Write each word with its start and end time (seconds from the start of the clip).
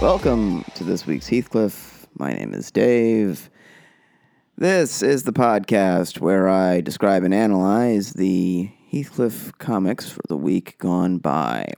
Welcome 0.00 0.62
to 0.76 0.84
this 0.84 1.08
week's 1.08 1.26
Heathcliff. 1.26 2.06
My 2.16 2.32
name 2.32 2.54
is 2.54 2.70
Dave. 2.70 3.50
This 4.56 5.02
is 5.02 5.24
the 5.24 5.32
podcast 5.32 6.20
where 6.20 6.48
I 6.48 6.80
describe 6.80 7.24
and 7.24 7.34
analyze 7.34 8.12
the 8.12 8.70
Heathcliff 8.92 9.58
comics 9.58 10.08
for 10.08 10.20
the 10.28 10.36
week 10.36 10.78
gone 10.78 11.18
by. 11.18 11.72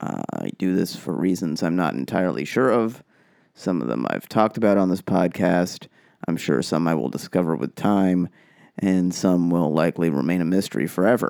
Uh, 0.00 0.22
I 0.32 0.52
do 0.56 0.74
this 0.74 0.96
for 0.96 1.12
reasons 1.14 1.62
I'm 1.62 1.76
not 1.76 1.92
entirely 1.92 2.46
sure 2.46 2.70
of. 2.70 3.04
Some 3.52 3.82
of 3.82 3.88
them 3.88 4.06
I've 4.08 4.26
talked 4.26 4.56
about 4.56 4.78
on 4.78 4.88
this 4.88 5.02
podcast. 5.02 5.88
I'm 6.26 6.38
sure 6.38 6.62
some 6.62 6.88
I 6.88 6.94
will 6.94 7.10
discover 7.10 7.56
with 7.56 7.74
time, 7.74 8.30
and 8.78 9.14
some 9.14 9.50
will 9.50 9.70
likely 9.70 10.08
remain 10.08 10.40
a 10.40 10.46
mystery 10.46 10.86
forever. 10.86 11.28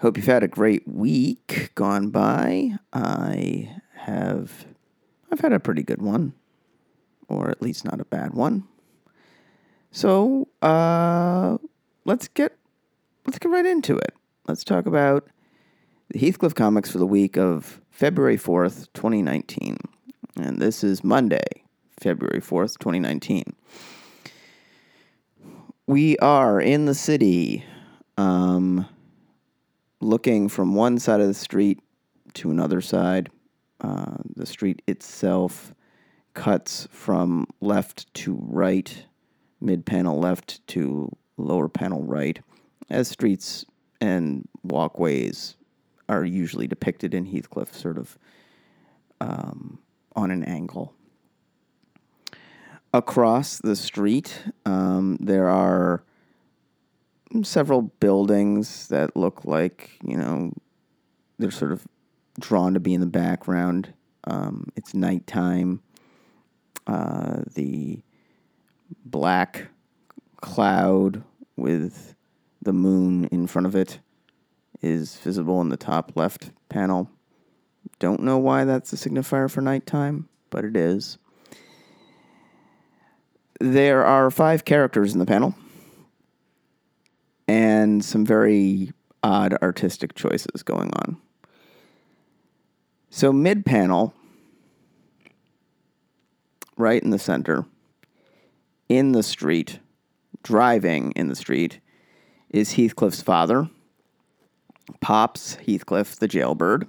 Hope 0.00 0.18
you've 0.18 0.26
had 0.26 0.42
a 0.42 0.48
great 0.48 0.86
week 0.86 1.70
gone 1.74 2.10
by. 2.10 2.72
I 2.92 3.80
have 4.04 4.66
I've 5.32 5.40
had 5.40 5.52
a 5.52 5.60
pretty 5.60 5.82
good 5.82 6.02
one, 6.02 6.34
or 7.28 7.50
at 7.50 7.62
least 7.62 7.84
not 7.84 8.00
a 8.00 8.04
bad 8.04 8.34
one. 8.34 8.64
So 9.90 10.48
uh, 10.62 11.58
let's 12.04 12.28
get 12.28 12.56
let's 13.26 13.38
get 13.38 13.50
right 13.50 13.66
into 13.66 13.96
it. 13.96 14.14
Let's 14.46 14.64
talk 14.64 14.86
about 14.86 15.26
the 16.10 16.18
Heathcliff 16.18 16.54
comics 16.54 16.90
for 16.90 16.98
the 16.98 17.06
week 17.06 17.36
of 17.36 17.80
February 17.90 18.36
fourth, 18.36 18.92
twenty 18.92 19.22
nineteen, 19.22 19.78
and 20.36 20.60
this 20.60 20.84
is 20.84 21.02
Monday, 21.02 21.46
February 21.98 22.40
fourth, 22.40 22.78
twenty 22.78 23.00
nineteen. 23.00 23.54
We 25.86 26.16
are 26.18 26.60
in 26.60 26.86
the 26.86 26.94
city, 26.94 27.64
um, 28.16 28.86
looking 30.00 30.48
from 30.48 30.74
one 30.74 30.98
side 30.98 31.20
of 31.20 31.28
the 31.28 31.34
street 31.34 31.78
to 32.34 32.50
another 32.50 32.80
side. 32.80 33.30
Uh, 33.84 34.16
the 34.34 34.46
street 34.46 34.80
itself 34.86 35.74
cuts 36.32 36.88
from 36.90 37.46
left 37.60 38.12
to 38.14 38.38
right, 38.40 39.04
mid 39.60 39.84
panel 39.84 40.18
left 40.18 40.66
to 40.66 41.14
lower 41.36 41.68
panel 41.68 42.02
right, 42.02 42.40
as 42.88 43.08
streets 43.08 43.66
and 44.00 44.48
walkways 44.62 45.56
are 46.08 46.24
usually 46.24 46.66
depicted 46.66 47.12
in 47.12 47.26
Heathcliff, 47.26 47.74
sort 47.74 47.98
of 47.98 48.18
um, 49.20 49.78
on 50.16 50.30
an 50.30 50.44
angle. 50.44 50.94
Across 52.94 53.58
the 53.58 53.76
street, 53.76 54.44
um, 54.64 55.18
there 55.20 55.50
are 55.50 56.02
several 57.42 57.82
buildings 57.82 58.88
that 58.88 59.14
look 59.14 59.44
like, 59.44 59.98
you 60.02 60.16
know, 60.16 60.52
they're 61.38 61.50
sort 61.50 61.72
of 61.72 61.86
drawn 62.38 62.74
to 62.74 62.80
be 62.80 62.94
in 62.94 63.00
the 63.00 63.06
background. 63.06 63.92
Um, 64.24 64.68
it's 64.76 64.94
nighttime. 64.94 65.82
Uh, 66.86 67.42
the 67.54 68.02
black 69.04 69.68
cloud 70.40 71.22
with 71.56 72.14
the 72.62 72.72
moon 72.72 73.26
in 73.26 73.46
front 73.46 73.66
of 73.66 73.74
it 73.74 74.00
is 74.82 75.16
visible 75.16 75.60
in 75.60 75.68
the 75.68 75.76
top 75.76 76.12
left 76.14 76.50
panel. 76.68 77.08
Don't 77.98 78.22
know 78.22 78.38
why 78.38 78.64
that's 78.64 78.92
a 78.92 78.96
signifier 78.96 79.50
for 79.50 79.60
nighttime, 79.60 80.28
but 80.50 80.64
it 80.64 80.76
is. 80.76 81.18
There 83.60 84.04
are 84.04 84.30
five 84.30 84.64
characters 84.64 85.12
in 85.12 85.20
the 85.20 85.26
panel 85.26 85.54
and 87.46 88.04
some 88.04 88.24
very 88.26 88.92
odd 89.22 89.54
artistic 89.62 90.14
choices 90.14 90.62
going 90.62 90.90
on. 90.94 91.20
So, 93.16 93.32
mid 93.32 93.64
panel, 93.64 94.12
right 96.76 97.00
in 97.00 97.10
the 97.10 97.18
center, 97.20 97.64
in 98.88 99.12
the 99.12 99.22
street, 99.22 99.78
driving 100.42 101.12
in 101.12 101.28
the 101.28 101.36
street, 101.36 101.78
is 102.50 102.72
Heathcliff's 102.72 103.22
father, 103.22 103.70
Pops 105.00 105.58
Heathcliff, 105.64 106.16
the 106.16 106.26
jailbird. 106.26 106.88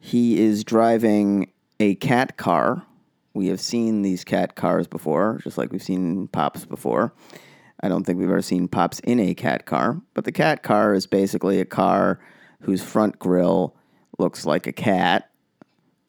He 0.00 0.38
is 0.38 0.64
driving 0.64 1.50
a 1.80 1.94
cat 1.94 2.36
car. 2.36 2.84
We 3.32 3.46
have 3.46 3.62
seen 3.62 4.02
these 4.02 4.22
cat 4.22 4.54
cars 4.54 4.86
before, 4.86 5.40
just 5.42 5.56
like 5.56 5.72
we've 5.72 5.82
seen 5.82 6.28
Pops 6.28 6.66
before. 6.66 7.14
I 7.80 7.88
don't 7.88 8.04
think 8.04 8.18
we've 8.18 8.28
ever 8.28 8.42
seen 8.42 8.68
Pops 8.68 9.00
in 9.00 9.18
a 9.18 9.32
cat 9.32 9.64
car, 9.64 10.02
but 10.12 10.26
the 10.26 10.30
cat 10.30 10.62
car 10.62 10.92
is 10.92 11.06
basically 11.06 11.58
a 11.58 11.64
car 11.64 12.20
whose 12.60 12.82
front 12.82 13.18
grille 13.18 13.74
looks 14.18 14.44
like 14.46 14.66
a 14.66 14.72
cat, 14.72 15.30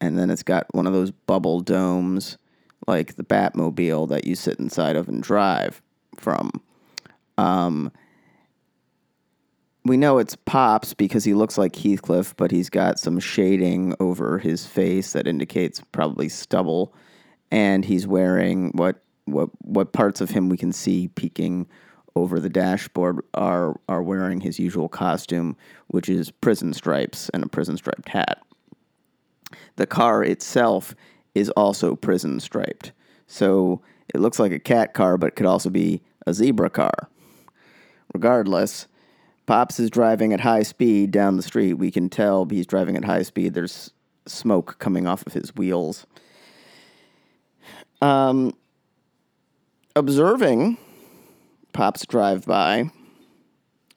and 0.00 0.18
then 0.18 0.30
it's 0.30 0.42
got 0.42 0.66
one 0.74 0.86
of 0.86 0.92
those 0.92 1.10
bubble 1.10 1.60
domes 1.60 2.38
like 2.86 3.16
the 3.16 3.24
Batmobile 3.24 4.08
that 4.08 4.26
you 4.26 4.34
sit 4.34 4.58
inside 4.58 4.96
of 4.96 5.08
and 5.08 5.22
drive 5.22 5.82
from. 6.16 6.50
Um, 7.38 7.90
we 9.84 9.96
know 9.96 10.18
it's 10.18 10.36
Pops 10.36 10.94
because 10.94 11.24
he 11.24 11.34
looks 11.34 11.58
like 11.58 11.76
Heathcliff, 11.76 12.34
but 12.36 12.50
he's 12.50 12.70
got 12.70 12.98
some 12.98 13.18
shading 13.18 13.94
over 14.00 14.38
his 14.38 14.66
face 14.66 15.12
that 15.12 15.26
indicates 15.26 15.80
probably 15.92 16.28
stubble, 16.28 16.92
and 17.50 17.84
he's 17.84 18.06
wearing 18.06 18.70
what 18.74 19.02
what 19.26 19.50
what 19.62 19.92
parts 19.92 20.20
of 20.20 20.30
him 20.30 20.48
we 20.48 20.56
can 20.56 20.72
see 20.72 21.08
peeking 21.08 21.66
over 22.16 22.40
the 22.40 22.48
dashboard 22.48 23.20
are 23.34 23.78
are 23.88 24.02
wearing 24.02 24.40
his 24.40 24.58
usual 24.58 24.88
costume, 24.88 25.56
which 25.88 26.08
is 26.08 26.30
prison 26.30 26.72
stripes 26.72 27.28
and 27.28 27.44
a 27.44 27.48
prison 27.48 27.76
striped 27.76 28.08
hat. 28.08 28.42
The 29.76 29.86
car 29.86 30.24
itself 30.24 30.94
is 31.34 31.50
also 31.50 31.94
prison 31.94 32.40
striped. 32.40 32.92
So 33.26 33.82
it 34.12 34.20
looks 34.20 34.38
like 34.38 34.50
a 34.50 34.58
cat 34.58 34.94
car, 34.94 35.18
but 35.18 35.36
could 35.36 35.46
also 35.46 35.68
be 35.68 36.00
a 36.26 36.32
zebra 36.32 36.70
car. 36.70 37.08
Regardless, 38.14 38.86
Pops 39.44 39.78
is 39.78 39.90
driving 39.90 40.32
at 40.32 40.40
high 40.40 40.62
speed 40.62 41.10
down 41.10 41.36
the 41.36 41.42
street. 41.42 41.74
We 41.74 41.90
can 41.90 42.08
tell 42.08 42.46
he's 42.46 42.66
driving 42.66 42.96
at 42.96 43.04
high 43.04 43.22
speed. 43.22 43.52
There's 43.54 43.92
smoke 44.26 44.78
coming 44.78 45.06
off 45.06 45.26
of 45.26 45.34
his 45.34 45.54
wheels. 45.54 46.06
Um, 48.00 48.54
observing 49.94 50.78
Pops 51.76 52.06
drive 52.06 52.46
by 52.46 52.90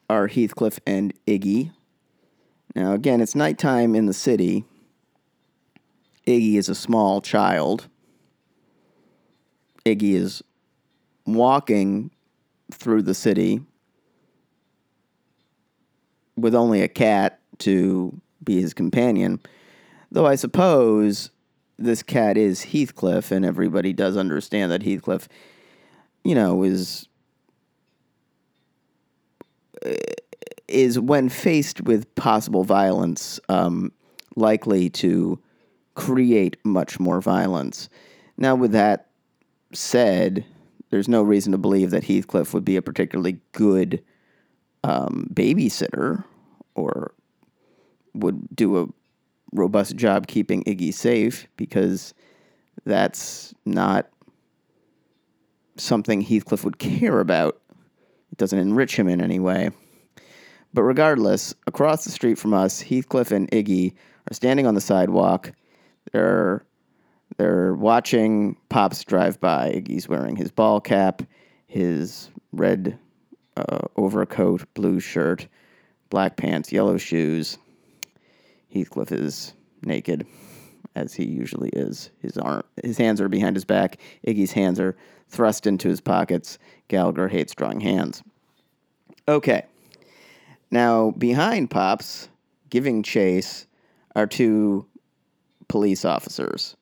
are 0.10 0.28
Heathcliff 0.28 0.82
and 0.86 1.14
Iggy. 1.26 1.72
Now, 2.76 2.92
again, 2.92 3.22
it's 3.22 3.36
nighttime 3.36 3.96
in 3.96 4.06
the 4.06 4.14
city. 4.14 4.66
Iggy 6.28 6.56
is 6.56 6.68
a 6.68 6.76
small 6.76 7.22
child. 7.22 7.88
Iggy 9.86 10.16
is 10.16 10.44
walking 11.26 12.12
through 12.70 13.04
the 13.04 13.14
city 13.14 13.62
with 16.36 16.54
only 16.54 16.82
a 16.82 16.90
cat 16.90 17.40
to 17.60 18.20
be 18.44 18.60
his 18.60 18.74
companion. 18.74 19.40
Though 20.12 20.28
I 20.28 20.36
suppose 20.36 21.30
this 21.78 22.04
cat 22.04 22.36
is 22.36 22.62
Heathcliff, 22.62 23.32
and 23.32 23.46
everybody 23.46 23.94
does 23.94 24.18
understand 24.18 24.70
that 24.74 24.84
Heathcliff, 24.84 25.30
you 26.26 26.36
know, 26.36 26.64
is 26.64 27.09
is 30.68 31.00
when 31.00 31.30
faced 31.30 31.82
with 31.82 32.14
possible 32.16 32.64
violence, 32.64 33.40
um, 33.50 33.92
likely 34.36 34.90
to 34.90 35.40
create 35.96 36.58
much 36.64 37.00
more 37.00 37.22
violence. 37.22 37.90
Now, 38.38 38.56
with 38.56 38.72
that 38.72 39.08
said, 39.74 40.46
there's 40.90 41.08
no 41.08 41.22
reason 41.22 41.52
to 41.52 41.58
believe 41.58 41.92
that 41.92 42.06
Heathcliff 42.06 42.54
would 42.54 42.66
be 42.66 42.78
a 42.78 42.82
particularly 42.82 43.40
good 43.52 44.02
um, 44.84 45.30
babysitter 45.34 46.24
or 46.76 47.14
would 48.14 48.56
do 48.56 48.82
a 48.82 48.88
robust 49.54 49.96
job 49.96 50.28
keeping 50.28 50.64
Iggy 50.64 50.94
safe 50.94 51.48
because 51.58 52.14
that's 52.86 53.54
not 53.66 54.10
something 55.76 56.22
Heathcliff 56.22 56.64
would 56.64 56.80
care 56.80 57.20
about. 57.20 57.62
It 58.32 58.38
doesn't 58.38 58.60
enrich 58.60 58.96
him 58.96 59.08
in 59.08 59.22
any 59.22 59.40
way. 59.40 59.72
But 60.74 60.84
regardless, 60.84 61.54
across 61.68 62.04
the 62.04 62.12
street 62.12 62.38
from 62.38 62.54
us, 62.54 62.80
Heathcliff 62.80 63.32
and 63.32 63.50
Iggy 63.52 63.94
are 64.30 64.34
standing 64.34 64.68
on 64.68 64.76
the 64.76 64.82
sidewalk. 64.82 65.52
They're 66.12 66.64
they're 67.38 67.74
watching 67.74 68.58
Pops 68.70 69.04
drive 69.04 69.40
by. 69.40 69.72
Iggy's 69.72 70.10
wearing 70.10 70.36
his 70.36 70.52
ball 70.52 70.82
cap, 70.82 71.22
his 71.68 72.30
red 72.52 72.98
uh, 73.56 73.80
overcoat, 73.96 74.66
blue 74.74 75.00
shirt, 75.00 75.48
black 76.10 76.38
pants, 76.38 76.72
yellow 76.72 76.98
shoes. 76.98 77.58
Heathcliff 78.74 79.12
is 79.12 79.54
naked, 79.84 80.26
as 80.96 81.14
he 81.14 81.26
usually 81.26 81.70
is. 81.70 82.12
His 82.22 82.38
arm, 82.38 82.64
his 82.84 82.98
hands 82.98 83.22
are 83.22 83.30
behind 83.30 83.56
his 83.56 83.66
back. 83.66 83.98
Iggy's 84.28 84.52
hands 84.52 84.80
are 84.80 84.98
thrust 85.30 85.68
into 85.68 85.88
his 85.88 86.02
pockets. 86.02 86.58
Gallagher 86.88 87.28
hates 87.28 87.54
drawing 87.54 87.80
hands. 87.80 88.24
Okay. 89.28 89.66
Now, 90.72 91.12
behind 91.12 91.70
Pops, 91.70 92.30
giving 92.70 93.04
chase, 93.04 93.68
are 94.16 94.28
two 94.28 94.86
police 95.68 96.04
officers 96.04 96.76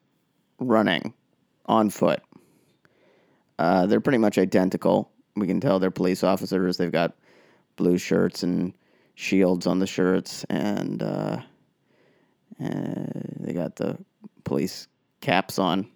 running 0.59 1.13
on 1.65 1.89
foot. 1.89 2.21
Uh, 3.59 3.85
they're 3.85 4.01
pretty 4.01 4.17
much 4.17 4.37
identical. 4.37 5.11
We 5.35 5.47
can 5.47 5.59
tell 5.59 5.79
they're 5.79 5.91
police 5.91 6.23
officers. 6.23 6.77
They've 6.77 6.91
got 6.91 7.15
blue 7.75 7.97
shirts 7.97 8.43
and 8.43 8.73
shields 9.15 9.67
on 9.67 9.79
the 9.79 9.87
shirts, 9.87 10.43
and 10.49 11.01
uh, 11.01 11.41
uh, 12.63 13.05
they 13.39 13.53
got 13.53 13.75
the 13.75 13.97
police 14.43 14.87
caps 15.21 15.59
on. 15.59 15.87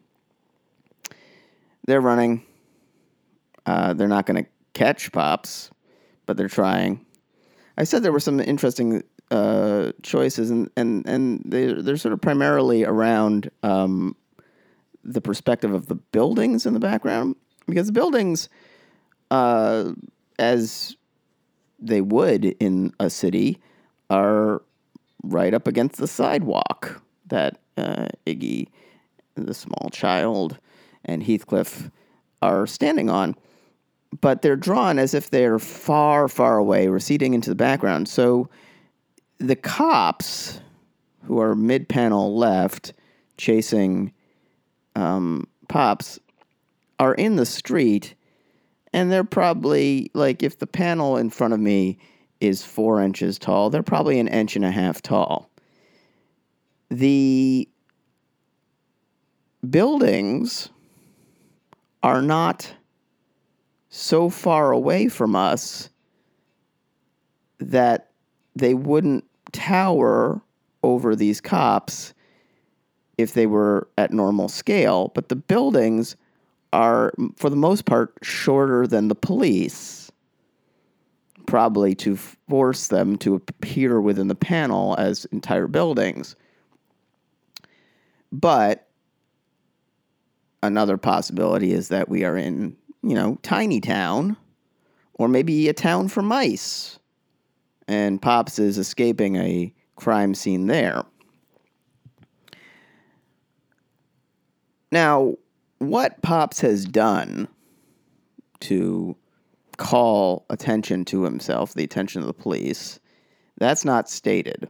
They're 1.85 2.01
running. 2.01 2.43
Uh, 3.65 3.93
they're 3.93 4.07
not 4.07 4.25
going 4.25 4.43
to 4.43 4.49
catch 4.73 5.11
Pops, 5.11 5.71
but 6.25 6.37
they're 6.37 6.47
trying. 6.47 7.05
I 7.77 7.83
said 7.83 8.03
there 8.03 8.11
were 8.11 8.19
some 8.19 8.39
interesting 8.39 9.03
uh, 9.29 9.91
choices, 10.03 10.51
and 10.51 10.69
and 10.75 11.05
and 11.07 11.41
they 11.45 11.73
they're 11.73 11.97
sort 11.97 12.13
of 12.13 12.21
primarily 12.21 12.83
around 12.83 13.49
um, 13.63 14.15
the 15.03 15.21
perspective 15.21 15.73
of 15.73 15.87
the 15.87 15.95
buildings 15.95 16.65
in 16.65 16.73
the 16.73 16.79
background 16.79 17.35
because 17.65 17.87
the 17.87 17.93
buildings, 17.93 18.49
uh, 19.31 19.93
as 20.37 20.95
they 21.79 22.01
would 22.01 22.45
in 22.59 22.93
a 22.99 23.09
city, 23.09 23.59
are 24.09 24.61
right 25.23 25.53
up 25.53 25.67
against 25.67 25.97
the 25.97 26.07
sidewalk 26.07 27.01
that 27.27 27.59
uh, 27.77 28.07
Iggy, 28.27 28.67
the 29.35 29.53
small 29.53 29.89
child, 29.91 30.59
and 31.05 31.23
Heathcliff 31.23 31.89
are 32.41 32.67
standing 32.67 33.09
on. 33.09 33.35
But 34.19 34.41
they're 34.41 34.57
drawn 34.57 34.99
as 34.99 35.13
if 35.13 35.29
they're 35.29 35.59
far, 35.59 36.27
far 36.27 36.57
away, 36.57 36.87
receding 36.87 37.33
into 37.33 37.49
the 37.49 37.55
background. 37.55 38.09
So 38.09 38.49
the 39.37 39.55
cops, 39.55 40.59
who 41.23 41.39
are 41.39 41.55
mid 41.55 41.87
panel 41.87 42.35
left, 42.35 42.93
chasing 43.37 44.11
um, 44.95 45.47
Pops, 45.69 46.19
are 46.99 47.13
in 47.15 47.37
the 47.37 47.45
street, 47.45 48.13
and 48.93 49.11
they're 49.11 49.23
probably 49.23 50.11
like 50.13 50.43
if 50.43 50.59
the 50.59 50.67
panel 50.67 51.17
in 51.17 51.29
front 51.29 51.53
of 51.53 51.59
me 51.59 51.97
is 52.41 52.63
four 52.63 53.01
inches 53.01 53.39
tall, 53.39 53.69
they're 53.69 53.83
probably 53.83 54.19
an 54.19 54.27
inch 54.27 54.55
and 54.55 54.65
a 54.65 54.71
half 54.71 55.01
tall. 55.01 55.49
The 56.89 57.69
buildings 59.69 60.69
are 62.03 62.21
not 62.21 62.73
so 63.89 64.29
far 64.29 64.71
away 64.71 65.07
from 65.07 65.35
us 65.35 65.89
that 67.59 68.11
they 68.55 68.73
wouldn't 68.73 69.23
tower 69.51 70.41
over 70.83 71.15
these 71.15 71.41
cops 71.41 72.13
if 73.17 73.33
they 73.33 73.45
were 73.45 73.87
at 73.97 74.11
normal 74.11 74.49
scale, 74.49 75.11
but 75.13 75.29
the 75.29 75.35
buildings 75.35 76.15
are, 76.73 77.13
for 77.35 77.49
the 77.49 77.55
most 77.55 77.85
part, 77.85 78.13
shorter 78.21 78.87
than 78.87 79.07
the 79.07 79.15
police, 79.15 80.11
probably 81.45 81.93
to 81.93 82.15
force 82.15 82.87
them 82.87 83.17
to 83.17 83.35
appear 83.35 83.99
within 84.01 84.27
the 84.27 84.35
panel 84.35 84.95
as 84.97 85.25
entire 85.25 85.67
buildings. 85.67 86.35
But 88.31 88.87
another 90.63 90.97
possibility 90.97 91.71
is 91.71 91.89
that 91.89 92.09
we 92.09 92.23
are 92.23 92.37
in, 92.37 92.75
you 93.03 93.15
know, 93.15 93.37
tiny 93.41 93.81
town 93.81 94.37
or 95.13 95.27
maybe 95.27 95.67
a 95.69 95.73
town 95.73 96.07
for 96.07 96.21
mice. 96.21 96.99
And 97.87 98.21
Pops 98.21 98.59
is 98.59 98.77
escaping 98.77 99.35
a 99.35 99.73
crime 99.95 100.33
scene 100.33 100.67
there. 100.67 101.03
Now, 104.91 105.35
what 105.79 106.21
Pops 106.21 106.61
has 106.61 106.85
done 106.85 107.47
to 108.61 109.15
call 109.77 110.45
attention 110.49 111.05
to 111.05 111.23
himself, 111.23 111.73
the 111.73 111.83
attention 111.83 112.21
of 112.21 112.27
the 112.27 112.33
police, 112.33 112.99
that's 113.57 113.83
not 113.83 114.09
stated. 114.09 114.69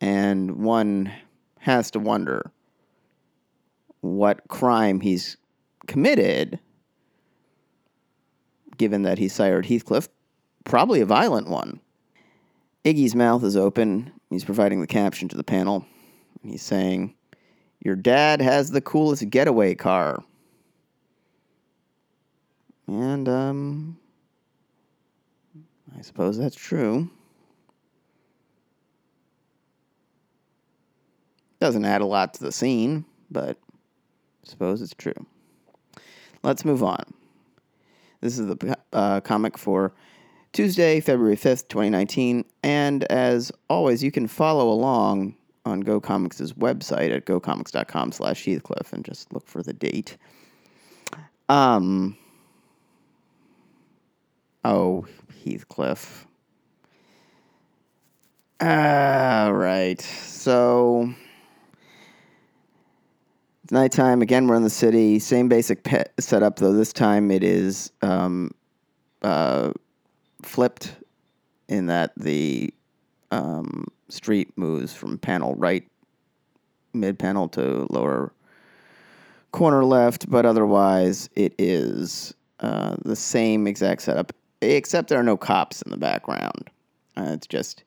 And 0.00 0.62
one 0.62 1.12
has 1.58 1.90
to 1.92 1.98
wonder 1.98 2.52
what 4.00 4.46
crime 4.48 5.00
he's 5.00 5.36
committed, 5.86 6.58
given 8.76 9.02
that 9.02 9.18
he 9.18 9.28
sired 9.28 9.66
Heathcliff, 9.66 10.08
probably 10.64 11.00
a 11.00 11.06
violent 11.06 11.48
one. 11.48 11.80
Iggy's 12.84 13.14
mouth 13.14 13.42
is 13.42 13.56
open. 13.56 14.12
He's 14.30 14.44
providing 14.44 14.80
the 14.80 14.86
caption 14.86 15.28
to 15.28 15.36
the 15.36 15.44
panel. 15.44 15.84
He's 16.42 16.62
saying, 16.62 17.14
your 17.80 17.96
dad 17.96 18.40
has 18.40 18.70
the 18.70 18.80
coolest 18.80 19.28
getaway 19.30 19.74
car. 19.74 20.22
And, 22.86 23.28
um, 23.28 23.98
I 25.96 26.02
suppose 26.02 26.38
that's 26.38 26.56
true. 26.56 27.10
Doesn't 31.60 31.84
add 31.84 32.00
a 32.00 32.06
lot 32.06 32.34
to 32.34 32.44
the 32.44 32.52
scene, 32.52 33.04
but 33.30 33.58
suppose 34.48 34.82
it's 34.82 34.94
true. 34.94 35.26
Let's 36.42 36.64
move 36.64 36.82
on. 36.82 37.04
This 38.20 38.38
is 38.38 38.46
the 38.46 38.76
uh, 38.92 39.20
comic 39.20 39.56
for 39.56 39.92
Tuesday, 40.52 41.00
February 41.00 41.36
5th, 41.36 41.68
2019. 41.68 42.44
And 42.62 43.04
as 43.04 43.52
always, 43.68 44.02
you 44.02 44.10
can 44.10 44.26
follow 44.26 44.70
along 44.70 45.36
on 45.64 45.80
Go 45.80 46.00
Comics' 46.00 46.52
website 46.52 47.14
at 47.14 47.26
gocomics.com 47.26 48.12
slash 48.12 48.44
Heathcliff 48.44 48.92
and 48.92 49.04
just 49.04 49.32
look 49.32 49.46
for 49.46 49.62
the 49.62 49.72
date. 49.72 50.16
Um, 51.48 52.16
oh, 54.64 55.06
Heathcliff. 55.44 56.26
All 58.60 59.52
right. 59.52 60.00
So 60.00 61.14
it's 63.68 63.72
nighttime. 63.74 64.22
Again, 64.22 64.46
we're 64.46 64.56
in 64.56 64.62
the 64.62 64.70
city. 64.70 65.18
Same 65.18 65.46
basic 65.46 65.86
setup, 66.18 66.56
though 66.56 66.72
this 66.72 66.90
time 66.90 67.30
it 67.30 67.44
is 67.44 67.92
um, 68.00 68.50
uh, 69.20 69.72
flipped 70.40 70.94
in 71.68 71.84
that 71.84 72.12
the 72.16 72.72
um, 73.30 73.84
street 74.08 74.56
moves 74.56 74.94
from 74.94 75.18
panel 75.18 75.54
right, 75.56 75.86
mid 76.94 77.18
panel 77.18 77.46
to 77.48 77.86
lower 77.90 78.32
corner 79.52 79.84
left, 79.84 80.30
but 80.30 80.46
otherwise 80.46 81.28
it 81.36 81.54
is 81.58 82.32
uh, 82.60 82.96
the 83.04 83.16
same 83.16 83.66
exact 83.66 84.00
setup, 84.00 84.32
except 84.62 85.10
there 85.10 85.20
are 85.20 85.22
no 85.22 85.36
cops 85.36 85.82
in 85.82 85.90
the 85.90 85.98
background. 85.98 86.70
Uh, 87.18 87.32
it's 87.34 87.46
just 87.46 87.84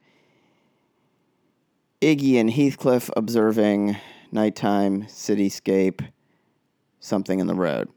Iggy 2.01 2.39
and 2.39 2.51
Heathcliff 2.51 3.09
observing 3.17 3.97
nighttime 4.31 5.03
cityscape, 5.03 6.07
something 6.99 7.39
in 7.39 7.47
the 7.47 7.55
road. 7.55 7.89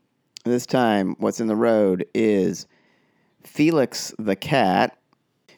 This 0.45 0.67
time, 0.67 1.17
what's 1.19 1.41
in 1.41 1.47
the 1.47 1.57
road 1.57 2.07
is 2.15 2.67
Felix 3.43 4.15
the 4.19 4.37
cat. 4.37 4.99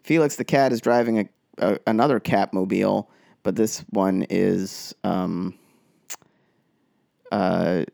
Felix 0.03 0.37
the 0.37 0.45
cat 0.45 0.73
is 0.73 0.81
driving 0.81 1.19
a 1.19 1.29
a, 1.59 1.79
another 1.87 2.21
Catmobile, 2.21 3.07
but 3.43 3.57
this 3.57 3.81
one 3.91 4.27
is 4.29 4.95
um, 5.05 5.55
uh, 7.33 7.85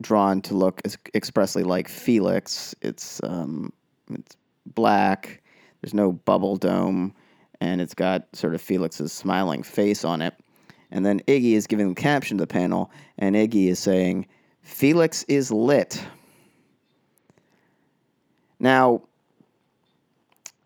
drawn 0.00 0.40
to 0.42 0.54
look 0.54 0.80
expressly 1.14 1.62
like 1.62 1.88
Felix. 1.88 2.74
It's 2.82 3.20
um, 3.22 3.72
it's 4.10 4.36
black. 4.74 5.42
There's 5.80 5.94
no 5.94 6.12
bubble 6.12 6.56
dome, 6.56 7.14
and 7.60 7.80
it's 7.80 7.94
got 7.94 8.26
sort 8.34 8.54
of 8.54 8.60
Felix's 8.60 9.12
smiling 9.12 9.62
face 9.62 10.04
on 10.04 10.22
it. 10.22 10.34
And 10.92 11.04
then 11.04 11.20
Iggy 11.20 11.54
is 11.54 11.66
giving 11.66 11.88
the 11.88 12.00
caption 12.00 12.38
to 12.38 12.42
the 12.42 12.46
panel, 12.46 12.90
and 13.18 13.34
Iggy 13.34 13.68
is 13.68 13.78
saying, 13.78 14.26
"Felix 14.60 15.24
is 15.24 15.50
lit." 15.50 16.04
Now, 18.60 19.02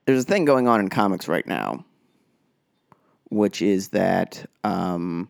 there's 0.04 0.24
a 0.24 0.26
thing 0.26 0.44
going 0.44 0.68
on 0.68 0.80
in 0.80 0.90
comics 0.90 1.28
right 1.28 1.46
now 1.46 1.86
which 3.30 3.62
is 3.62 3.88
that 3.88 4.44
um, 4.64 5.28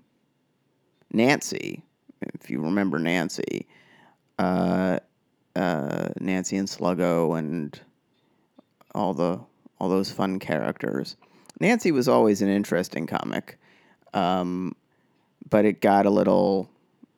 Nancy, 1.13 1.83
if 2.21 2.51
you 2.51 2.61
remember 2.61 2.99
Nancy, 2.99 3.67
uh, 4.39 4.99
uh, 5.55 6.09
Nancy 6.21 6.57
and 6.57 6.69
Sluggo 6.69 7.39
and 7.39 7.79
all 8.95 9.15
the 9.15 9.41
all 9.79 9.89
those 9.89 10.11
fun 10.11 10.39
characters. 10.39 11.17
Nancy 11.61 11.93
was 11.93 12.09
always 12.09 12.43
an 12.43 12.49
interesting 12.49 13.07
comic, 13.07 13.59
um, 14.15 14.75
but 15.49 15.65
it 15.65 15.81
got 15.81 16.07
a 16.07 16.11
little, 16.11 16.71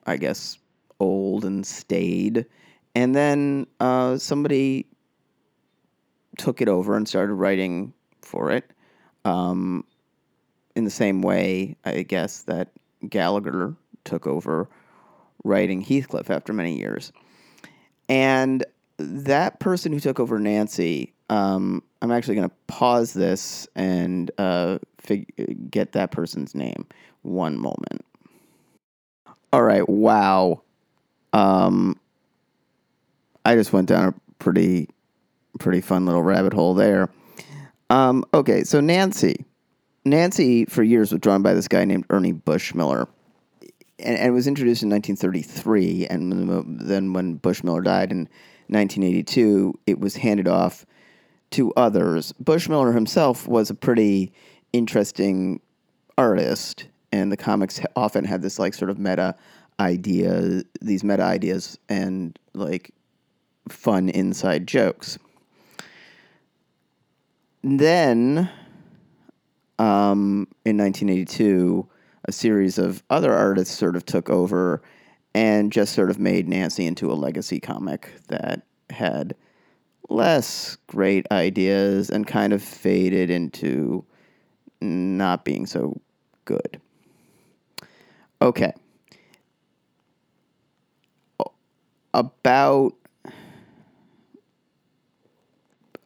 I 0.06 0.16
guess, 0.16 0.58
old 1.00 1.44
and 1.44 1.66
stayed. 1.66 2.46
And 2.94 3.14
then 3.14 3.66
uh, 3.80 4.18
somebody 4.18 4.86
took 6.36 6.60
it 6.60 6.68
over 6.68 6.96
and 6.96 7.08
started 7.08 7.34
writing 7.34 7.92
for 8.22 8.50
it. 8.50 8.70
Um, 9.24 9.84
in 10.74 10.84
the 10.84 10.90
same 10.90 11.22
way, 11.22 11.76
I 11.84 12.02
guess, 12.02 12.42
that 12.42 12.70
Gallagher 13.08 13.74
took 14.04 14.26
over 14.26 14.68
writing 15.44 15.80
Heathcliff 15.80 16.30
after 16.30 16.52
many 16.52 16.78
years. 16.78 17.12
And 18.08 18.64
that 18.98 19.60
person 19.60 19.92
who 19.92 20.00
took 20.00 20.18
over 20.18 20.38
Nancy, 20.38 21.14
um, 21.30 21.82
I'm 22.00 22.10
actually 22.10 22.36
going 22.36 22.48
to 22.48 22.56
pause 22.66 23.12
this 23.12 23.68
and 23.74 24.30
uh, 24.38 24.78
fig- 24.98 25.70
get 25.70 25.92
that 25.92 26.10
person's 26.10 26.54
name. 26.54 26.86
One 27.22 27.58
moment. 27.58 28.04
All 29.52 29.62
right. 29.62 29.88
Wow. 29.88 30.62
Um, 31.32 31.98
I 33.44 33.54
just 33.54 33.72
went 33.72 33.88
down 33.88 34.08
a 34.08 34.14
pretty, 34.42 34.88
pretty 35.58 35.80
fun 35.80 36.06
little 36.06 36.22
rabbit 36.22 36.52
hole 36.52 36.74
there. 36.74 37.08
Um, 37.90 38.24
okay, 38.34 38.64
so 38.64 38.80
Nancy, 38.80 39.46
Nancy 40.04 40.66
for 40.66 40.82
years 40.82 41.12
was 41.12 41.20
drawn 41.20 41.42
by 41.42 41.54
this 41.54 41.68
guy 41.68 41.84
named 41.84 42.04
Ernie 42.10 42.34
Bushmiller, 42.34 43.08
and, 43.98 44.18
and 44.18 44.34
was 44.34 44.46
introduced 44.46 44.82
in 44.82 44.90
1933. 44.90 46.06
And 46.08 46.78
then 46.80 47.12
when 47.12 47.38
Bushmiller 47.38 47.82
died 47.82 48.12
in 48.12 48.28
1982, 48.68 49.78
it 49.86 49.98
was 49.98 50.16
handed 50.16 50.48
off 50.48 50.84
to 51.52 51.72
others. 51.74 52.34
Bushmiller 52.42 52.94
himself 52.94 53.48
was 53.48 53.70
a 53.70 53.74
pretty 53.74 54.32
interesting 54.74 55.60
artist, 56.18 56.86
and 57.12 57.32
the 57.32 57.36
comics 57.36 57.80
often 57.96 58.24
had 58.24 58.42
this 58.42 58.58
like 58.58 58.74
sort 58.74 58.90
of 58.90 58.98
meta 58.98 59.34
idea, 59.80 60.62
these 60.80 61.04
meta 61.04 61.22
ideas, 61.22 61.78
and 61.88 62.38
like 62.54 62.92
fun 63.68 64.08
inside 64.08 64.66
jokes. 64.66 65.18
Then, 67.62 68.50
um, 69.78 70.46
in 70.64 70.76
1982, 70.76 71.86
a 72.26 72.32
series 72.32 72.78
of 72.78 73.02
other 73.10 73.32
artists 73.32 73.76
sort 73.76 73.96
of 73.96 74.04
took 74.06 74.30
over 74.30 74.82
and 75.34 75.72
just 75.72 75.94
sort 75.94 76.10
of 76.10 76.18
made 76.18 76.48
Nancy 76.48 76.86
into 76.86 77.10
a 77.10 77.14
legacy 77.14 77.60
comic 77.60 78.10
that 78.28 78.62
had 78.90 79.34
less 80.08 80.76
great 80.86 81.26
ideas 81.30 82.10
and 82.10 82.26
kind 82.26 82.52
of 82.52 82.62
faded 82.62 83.30
into 83.30 84.04
not 84.80 85.44
being 85.44 85.66
so 85.66 86.00
good. 86.44 86.80
Okay. 88.40 88.72
About 92.14 92.94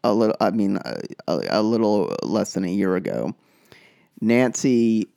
a 0.05 0.13
little, 0.13 0.37
I 0.41 0.51
mean, 0.51 0.79
uh, 0.79 1.01
a, 1.29 1.43
a 1.51 1.63
little 1.63 2.15
less 2.23 2.55
than 2.55 2.65
a 2.65 2.71
year 2.71 2.97
ago, 2.97 3.35
Nancy 4.21 5.09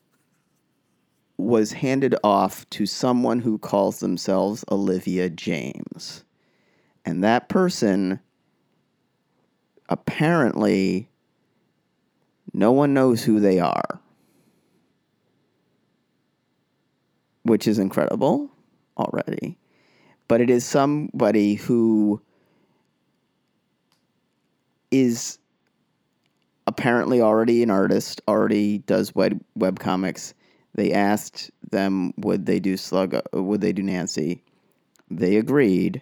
was 1.38 1.72
handed 1.72 2.16
off 2.24 2.70
to 2.72 2.86
someone 2.86 3.40
who 3.40 3.58
calls 3.58 4.00
themselves 4.00 4.64
Olivia 4.72 5.30
Jaimes. 5.30 6.24
And 7.06 7.24
that 7.24 7.50
person 7.50 8.20
apparently 9.90 11.10
no 12.54 12.72
one 12.72 12.94
knows 12.94 13.24
who 13.24 13.40
they 13.40 13.60
are. 13.60 14.00
Which 17.46 17.68
is 17.68 17.80
incredible 17.80 18.50
already. 18.98 19.58
But 20.28 20.42
it 20.42 20.50
is 20.50 20.66
somebody 20.66 21.56
who 21.56 22.22
is 24.92 25.38
apparently 26.68 27.22
already 27.22 27.62
an 27.62 27.70
artist, 27.70 28.22
already 28.28 28.80
does 28.80 29.14
web 29.14 29.40
web 29.56 29.80
comics. 29.80 30.34
They 30.74 30.92
asked 30.92 31.52
them 31.72 32.14
would 32.18 32.46
they 32.46 32.60
do 32.60 32.78
Slug 32.78 33.16
would 33.32 33.62
they 33.62 33.72
do 33.74 33.84
Nancy. 33.84 34.44
They 35.10 35.38
agreed 35.38 36.02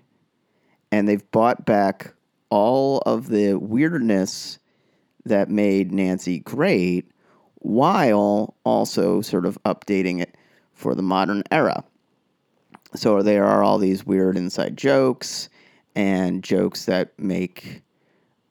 and 0.92 1.08
they've 1.08 1.32
bought 1.32 1.66
back 1.66 2.14
all 2.50 3.00
of 3.00 3.30
the 3.30 3.56
weirdness 3.56 4.60
that 5.26 5.50
made 5.50 5.92
Nancy 5.92 6.40
great 6.40 7.10
while 7.56 8.56
also 8.64 9.22
sort 9.22 9.46
of 9.46 9.58
updating 9.64 10.22
it 10.22 10.33
for 10.84 10.94
the 10.94 11.02
modern 11.02 11.44
era. 11.50 11.82
So 12.94 13.24
there 13.24 13.46
are 13.46 13.64
all 13.64 13.78
these 13.78 14.06
weird 14.06 14.36
inside 14.36 14.78
jokes 14.78 15.48
and 15.96 16.44
jokes 16.44 16.86
that 16.86 17.18
make 17.18 17.82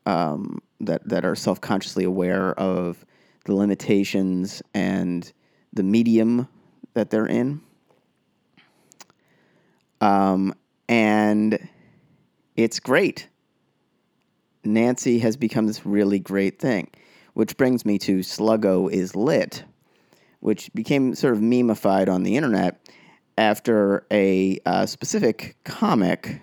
um, 0.07 0.61
that 0.81 1.07
that 1.09 1.27
are 1.27 1.37
self 1.37 1.61
consciously 1.61 2.05
aware 2.05 2.59
of 2.59 3.05
the 3.45 3.55
limitations 3.55 4.63
and 4.73 5.31
the 5.75 5.83
medium 5.83 6.49
that 6.95 7.11
they're 7.11 7.27
in. 7.27 7.61
Um, 10.01 10.55
and 10.89 11.69
it's 12.57 12.81
great. 12.81 13.29
Nancy 14.65 15.19
has 15.19 15.37
become 15.37 15.67
this 15.67 15.85
really 15.85 16.19
great 16.19 16.59
thing, 16.59 16.89
which 17.35 17.59
brings 17.59 17.85
me 17.85 17.99
to 17.99 18.21
Sluggo 18.21 18.91
is 18.91 19.15
Lit, 19.15 19.65
which 20.43 20.73
became 20.75 21.15
sort 21.15 21.35
of 21.35 21.41
memeified 21.41 22.09
on 22.09 22.25
the 22.25 22.37
internet 22.37 22.85
after 23.39 24.05
a 24.11 24.59
uh, 24.67 24.85
specific 24.85 25.57
comic 25.65 26.43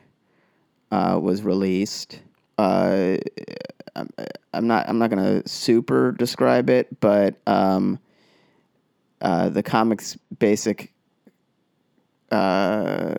uh, 0.90 1.20
was 1.22 1.44
released. 1.44 2.22
Uh, 2.58 3.18
I'm 4.54 4.68
not 4.68 4.88
I'm 4.88 5.00
not 5.00 5.10
gonna 5.10 5.46
super 5.46 6.14
describe 6.14 6.70
it, 6.70 7.00
but 7.02 7.36
um, 7.46 8.00
uh, 9.22 9.50
the 9.50 9.62
comics 9.62 10.18
basic 10.40 10.94
uh, 12.32 13.16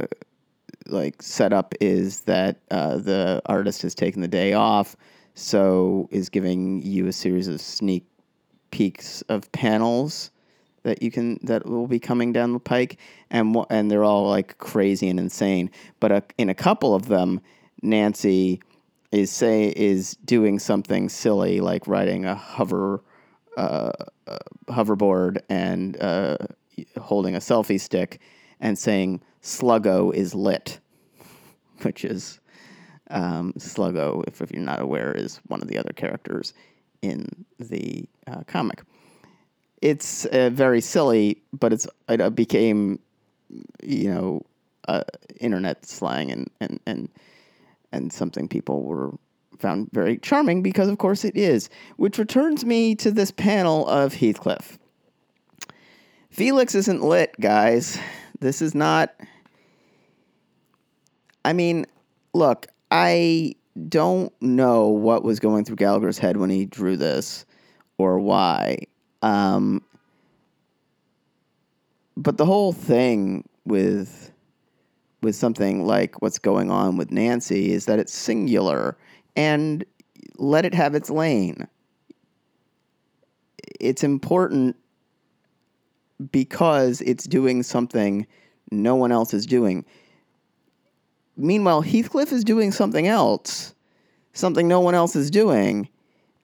like 0.87 1.23
setup 1.23 1.75
is 1.79 2.23
that 2.23 2.61
uh, 2.71 2.97
the 2.97 3.43
artist 3.45 3.83
has 3.83 3.95
taken 3.95 4.23
the 4.23 4.29
day 4.29 4.55
off, 4.55 4.97
so 5.35 6.09
is 6.11 6.31
giving 6.31 6.81
you 6.81 7.07
a 7.07 7.13
series 7.13 7.49
of 7.49 7.61
sneak 7.61 8.07
peeks 8.71 9.21
of 9.29 9.53
panels 9.53 10.31
that 10.83 11.03
you 11.03 11.11
can 11.11 11.39
that 11.43 11.67
will 11.67 11.87
be 11.87 11.99
coming 11.99 12.33
down 12.33 12.53
the 12.53 12.61
pike, 12.61 12.99
and 13.31 13.57
and 13.71 13.91
they're 13.91 14.05
all 14.05 14.29
like 14.29 14.59
crazy 14.59 15.09
and 15.09 15.19
insane. 15.19 15.71
But 16.01 16.13
uh, 16.13 16.21
in 16.39 16.49
a 16.49 16.55
couple 16.55 16.95
of 16.95 17.07
them, 17.07 17.41
Nancy 17.83 18.61
is 19.11 19.31
say 19.31 19.73
is 19.77 20.17
doing 20.25 20.59
something 20.59 21.09
silly 21.09 21.61
like 21.61 21.87
riding 21.87 22.25
a 22.25 22.35
hover 22.35 23.03
uh, 23.57 23.93
uh, 24.27 24.39
hoverboard 24.69 25.39
and 25.49 26.01
uh, 26.01 26.37
holding 27.01 27.35
a 27.35 27.41
selfie 27.41 27.81
stick 27.81 28.21
and 28.61 28.79
saying 28.79 29.21
Sluggo 29.43 30.15
is 30.15 30.35
lit, 30.35 30.79
which 31.83 32.05
is 32.05 32.41
um, 33.11 33.53
Sluggo, 33.59 34.25
if, 34.27 34.41
if 34.41 34.53
you're 34.53 34.63
not 34.63 34.81
aware, 34.81 35.13
is 35.13 35.41
one 35.49 35.61
of 35.63 35.69
the 35.69 35.79
other 35.79 35.93
characters 35.93 36.55
in 37.03 37.27
the 37.59 38.09
uh, 38.27 38.43
comic. 38.47 38.83
It's 39.83 40.27
uh, 40.27 40.51
very 40.53 40.81
silly, 40.81 41.43
but 41.53 41.73
it's 41.73 41.87
it 42.09 42.35
became, 42.35 42.99
you 43.83 44.13
know, 44.13 44.43
uh, 44.89 45.05
internet 45.41 45.87
slang 45.87 46.31
and 46.31 46.51
and 46.61 46.81
and 46.87 47.09
and 47.93 48.13
something 48.13 48.49
people 48.49 48.83
were 48.83 49.13
found 49.59 49.91
very 49.93 50.19
charming 50.19 50.63
because, 50.63 50.89
of 50.89 50.99
course, 50.99 51.25
it 51.25 51.37
is. 51.37 51.69
Which 51.97 52.19
returns 52.19 52.65
me 52.65 52.95
to 52.97 53.11
this 53.11 53.31
panel 53.31 53.87
of 53.89 54.15
Heathcliff. 54.15 54.79
Felix 56.31 56.75
isn't 56.75 57.03
lit, 57.03 57.35
guys. 57.41 57.99
This 58.41 58.63
is 58.63 58.75
not. 58.75 59.15
I 61.45 61.53
mean, 61.53 61.87
look, 62.33 62.67
I 62.91 63.55
don't 63.89 64.33
know 64.41 64.89
what 64.89 65.25
was 65.25 65.41
going 65.41 65.65
through 65.65 65.77
Gallagher's 65.77 66.19
head 66.19 66.37
when 66.37 66.51
he 66.51 66.67
drew 66.67 66.97
this 66.97 67.45
or 67.99 68.19
why. 68.19 68.79
Um, 69.23 69.83
but 72.17 72.37
the 72.37 72.47
whole 72.47 72.73
thing 72.73 73.49
with 73.65 74.31
with 75.23 75.37
something 75.37 75.87
like 75.87 76.23
what's 76.23 76.39
going 76.39 76.71
on 76.71 76.97
with 76.97 77.11
Nancy 77.11 77.73
is 77.73 77.85
that 77.87 77.99
it's 77.99 78.13
singular 78.13 78.97
and 79.37 79.85
let 80.39 80.65
it 80.65 80.75
have 80.75 80.95
its 80.95 81.11
lane. 81.11 81.69
It's 83.79 84.03
important 84.03 84.77
because 86.33 87.01
it's 87.03 87.25
doing 87.25 87.63
something 87.63 88.27
no 88.71 88.95
one 88.95 89.13
else 89.13 89.35
is 89.35 89.47
doing. 89.47 89.85
Meanwhile, 91.37 91.83
Heathcliff 91.83 92.33
is 92.33 92.45
doing 92.45 92.73
something 92.73 93.07
else, 93.07 93.75
something 94.33 94.69
no 94.69 94.81
one 94.81 94.95
else 94.95 95.17
is 95.17 95.31
doing, 95.31 95.89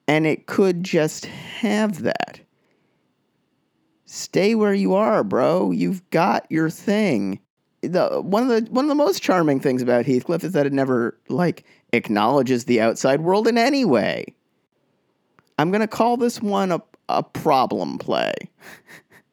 and 0.08 0.26
it 0.26 0.46
could 0.46 0.82
just 0.82 1.26
have 1.26 2.02
that. 2.02 2.40
Stay 4.06 4.54
where 4.54 4.74
you 4.74 4.94
are, 4.94 5.22
bro. 5.22 5.70
You've 5.70 6.08
got 6.10 6.46
your 6.50 6.70
thing 6.70 7.40
the 7.88 8.20
one 8.20 8.42
of 8.42 8.48
the 8.48 8.70
one 8.70 8.84
of 8.84 8.88
the 8.88 8.94
most 8.94 9.22
charming 9.22 9.60
things 9.60 9.82
about 9.82 10.06
Heathcliff 10.06 10.44
is 10.44 10.52
that 10.52 10.66
it 10.66 10.72
never 10.72 11.18
like 11.28 11.64
acknowledges 11.92 12.64
the 12.64 12.80
outside 12.80 13.20
world 13.20 13.46
in 13.46 13.58
any 13.58 13.84
way. 13.84 14.34
I'm 15.58 15.70
gonna 15.70 15.86
call 15.88 16.16
this 16.16 16.40
one 16.40 16.72
a 16.72 16.82
a 17.08 17.22
problem 17.22 17.98
play. 17.98 18.34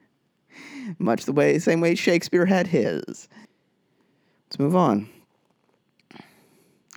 much 1.00 1.26
the 1.26 1.34
way 1.34 1.58
same 1.60 1.82
way 1.82 1.96
Shakespeare 1.96 2.46
had 2.46 2.68
his. 2.68 3.28
Let's 4.48 4.60
move 4.60 4.76
on. 4.76 5.10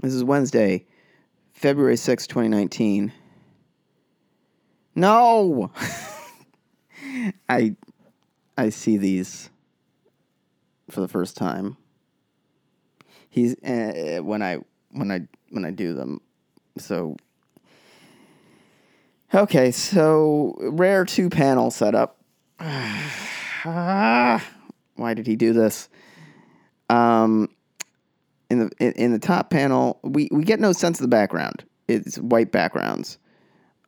This 0.02 0.12
is 0.12 0.22
Wednesday, 0.22 0.84
February 1.54 1.96
sixth, 1.96 2.28
2019. 2.28 3.12
No. 4.94 5.70
I 7.48 7.76
I 8.56 8.70
see 8.70 8.96
these 8.96 9.50
for 10.90 11.00
the 11.00 11.08
first 11.08 11.36
time. 11.36 11.76
He's 13.28 13.54
uh, 13.62 14.20
when 14.22 14.42
I 14.42 14.58
when 14.90 15.10
I 15.12 15.26
when 15.50 15.64
I 15.64 15.70
do 15.70 15.92
them. 15.94 16.20
So 16.78 17.16
okay, 19.34 19.70
so 19.70 20.56
rare 20.58 21.04
two 21.04 21.28
panel 21.28 21.70
setup. 21.70 22.18
Why 23.62 24.40
did 25.14 25.26
he 25.26 25.36
do 25.36 25.52
this? 25.52 25.88
Um, 26.88 27.50
in 28.48 28.60
the 28.60 28.70
in, 28.78 28.92
in 28.92 29.12
the 29.12 29.18
top 29.18 29.50
panel, 29.50 29.98
we 30.02 30.28
we 30.30 30.44
get 30.44 30.60
no 30.60 30.72
sense 30.72 30.98
of 30.98 31.02
the 31.02 31.08
background. 31.08 31.64
It's 31.88 32.18
white 32.18 32.52
backgrounds, 32.52 33.18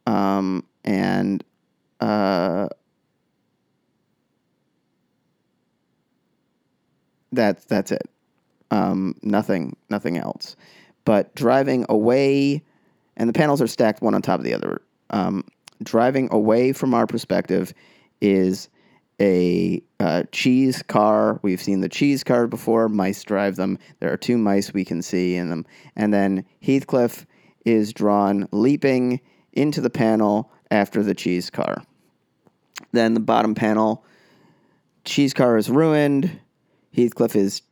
um, 0.06 0.64
and 0.84 1.42
uh, 2.00 2.68
that's 7.32 7.64
that's 7.64 7.92
it. 7.92 8.08
Um, 8.70 9.14
nothing 9.22 9.76
nothing 9.88 10.18
else. 10.18 10.56
But 11.04 11.34
driving 11.34 11.86
away, 11.88 12.62
and 13.16 13.28
the 13.28 13.32
panels 13.32 13.62
are 13.62 13.66
stacked 13.66 14.02
one 14.02 14.14
on 14.14 14.22
top 14.22 14.38
of 14.38 14.44
the 14.44 14.54
other. 14.54 14.82
Um, 15.10 15.44
driving 15.82 16.28
away 16.30 16.72
from 16.72 16.94
our 16.94 17.06
perspective 17.06 17.72
is 18.20 18.68
a 19.20 19.82
uh, 20.00 20.24
cheese 20.32 20.82
car. 20.82 21.40
We've 21.42 21.62
seen 21.62 21.80
the 21.80 21.88
cheese 21.88 22.22
car 22.22 22.46
before. 22.46 22.88
Mice 22.88 23.24
drive 23.24 23.56
them. 23.56 23.78
There 24.00 24.12
are 24.12 24.16
two 24.16 24.38
mice 24.38 24.72
we 24.72 24.84
can 24.84 25.02
see 25.02 25.34
in 25.34 25.48
them. 25.48 25.66
And 25.96 26.12
then 26.14 26.44
Heathcliff 26.62 27.26
is 27.64 27.92
drawn 27.92 28.48
leaping 28.52 29.20
into 29.52 29.80
the 29.80 29.90
panel 29.90 30.50
after 30.70 31.02
the 31.02 31.14
cheese 31.14 31.50
car. 31.50 31.82
Then 32.92 33.14
the 33.14 33.20
bottom 33.20 33.54
panel, 33.54 34.04
cheese 35.04 35.34
car 35.34 35.56
is 35.56 35.68
ruined. 35.68 36.38
Heathcliff 36.98 37.36
is 37.36 37.62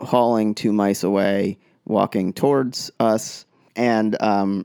hauling 0.00 0.54
two 0.54 0.72
mice 0.72 1.02
away, 1.02 1.58
walking 1.84 2.32
towards 2.32 2.90
us, 2.98 3.44
and 3.76 4.20
um, 4.22 4.64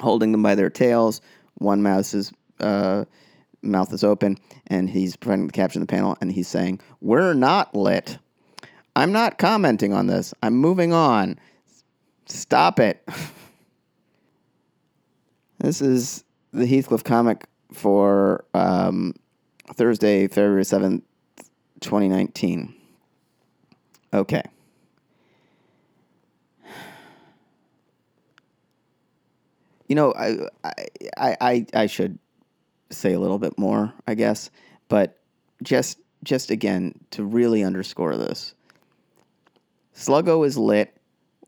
holding 0.00 0.32
them 0.32 0.42
by 0.42 0.54
their 0.54 0.70
tails. 0.70 1.20
One 1.58 1.82
mouse 1.82 2.14
is 2.14 2.32
uh, 2.60 3.04
mouth 3.62 3.92
is 3.92 4.02
open, 4.02 4.38
and 4.68 4.88
he's 4.88 5.14
providing 5.14 5.46
the 5.46 5.52
caption 5.52 5.82
of 5.82 5.88
the 5.88 5.92
panel, 5.92 6.16
and 6.22 6.32
he's 6.32 6.48
saying, 6.48 6.80
"We're 7.02 7.34
not 7.34 7.76
lit. 7.76 8.18
I'm 8.96 9.12
not 9.12 9.36
commenting 9.36 9.92
on 9.92 10.06
this. 10.06 10.32
I'm 10.42 10.54
moving 10.54 10.94
on. 10.94 11.38
Stop 12.24 12.80
it." 12.80 13.06
this 15.58 15.82
is 15.82 16.24
the 16.54 16.66
Heathcliff 16.66 17.04
comic 17.04 17.44
for 17.72 18.46
um, 18.54 19.14
Thursday, 19.74 20.28
February 20.28 20.64
seventh, 20.64 21.04
twenty 21.80 22.08
nineteen. 22.08 22.74
Okay. 24.14 24.42
You 29.88 29.96
know, 29.96 30.14
I, 30.14 30.48
I, 31.16 31.36
I, 31.40 31.66
I 31.74 31.86
should 31.86 32.18
say 32.90 33.12
a 33.12 33.18
little 33.18 33.40
bit 33.40 33.58
more, 33.58 33.92
I 34.06 34.14
guess, 34.14 34.50
but 34.88 35.18
just, 35.64 35.98
just 36.22 36.50
again 36.50 36.94
to 37.10 37.24
really 37.24 37.64
underscore 37.64 38.16
this, 38.16 38.54
Sluggo 39.94 40.46
is 40.46 40.56
lit, 40.56 40.96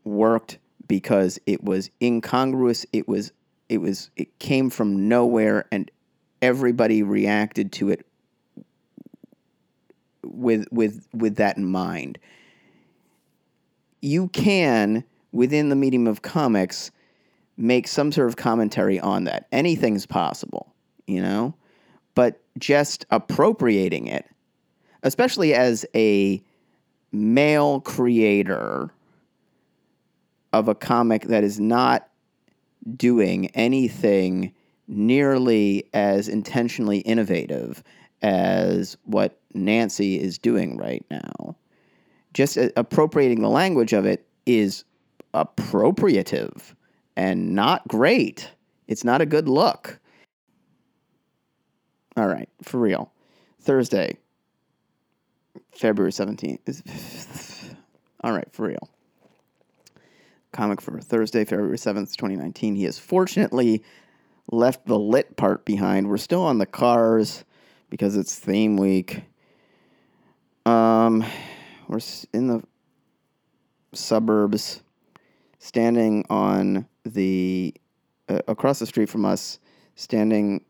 worked 0.03 0.59
because 0.87 1.39
it 1.45 1.63
was 1.63 1.89
incongruous. 2.01 2.85
It 2.91 3.07
was, 3.07 3.31
it 3.69 3.77
was, 3.77 4.11
it 4.17 4.37
came 4.39 4.69
from 4.69 5.07
nowhere, 5.07 5.65
and 5.71 5.89
everybody 6.41 7.01
reacted 7.01 7.71
to 7.73 7.89
it 7.89 8.05
with, 10.21 10.67
with, 10.71 11.07
with 11.13 11.37
that 11.37 11.57
in 11.57 11.65
mind. 11.65 12.19
You 14.01 14.27
can, 14.29 15.03
within 15.31 15.69
the 15.69 15.75
medium 15.75 16.07
of 16.07 16.21
comics, 16.21 16.91
make 17.57 17.87
some 17.87 18.11
sort 18.11 18.27
of 18.27 18.35
commentary 18.35 18.99
on 18.99 19.23
that. 19.25 19.47
Anything's 19.51 20.05
possible, 20.05 20.73
you 21.07 21.21
know? 21.21 21.55
But 22.15 22.41
just 22.57 23.05
appropriating 23.09 24.07
it, 24.07 24.25
especially 25.03 25.53
as 25.53 25.85
a 25.95 26.41
male 27.11 27.81
creator 27.81 28.91
of 30.53 30.67
a 30.67 30.75
comic 30.75 31.23
that 31.23 31.43
is 31.43 31.59
not 31.59 32.07
doing 32.95 33.47
anything 33.47 34.53
nearly 34.87 35.83
as 35.93 36.29
intentionally 36.29 36.99
innovative 36.99 37.83
as 38.21 38.97
what 39.03 39.39
Nancy 39.53 40.19
is 40.19 40.37
doing 40.37 40.77
right 40.77 41.05
now. 41.11 41.56
Just 42.33 42.57
appropriating 42.75 43.41
the 43.41 43.49
language 43.49 43.93
of 43.93 44.05
it 44.05 44.27
is 44.45 44.83
appropriative 45.33 46.75
and 47.15 47.55
not 47.55 47.87
great. 47.87 48.51
It's 48.87 49.03
not 49.03 49.21
a 49.21 49.25
good 49.25 49.49
look. 49.49 49.99
All 52.15 52.27
right, 52.27 52.49
for 52.63 52.79
real. 52.79 53.11
Thursday, 53.61 54.17
February 55.75 56.11
17th. 56.11 57.75
All 58.23 58.31
right, 58.31 58.47
for 58.51 58.67
real. 58.67 58.89
Comic 60.51 60.81
for 60.81 60.99
Thursday, 60.99 61.45
February 61.45 61.77
7th, 61.77 62.15
2019. 62.15 62.75
He 62.75 62.85
has 62.85 62.97
fortunately 62.97 63.83
left 64.51 64.85
the 64.85 64.97
lit 64.97 65.35
part 65.37 65.65
behind. 65.65 66.09
We're 66.09 66.17
still 66.17 66.41
on 66.41 66.57
the 66.57 66.65
cars 66.65 67.43
because 67.89 68.15
it's 68.15 68.37
theme 68.37 68.77
week. 68.77 69.23
Um, 70.65 71.23
we're 71.87 71.99
in 72.33 72.47
the 72.47 72.63
suburbs, 73.93 74.81
standing 75.59 76.25
on 76.29 76.87
the 77.05 77.73
uh, 78.29 78.39
across 78.47 78.79
the 78.79 78.85
street 78.85 79.09
from 79.09 79.25
us, 79.25 79.59
standing 79.95 80.63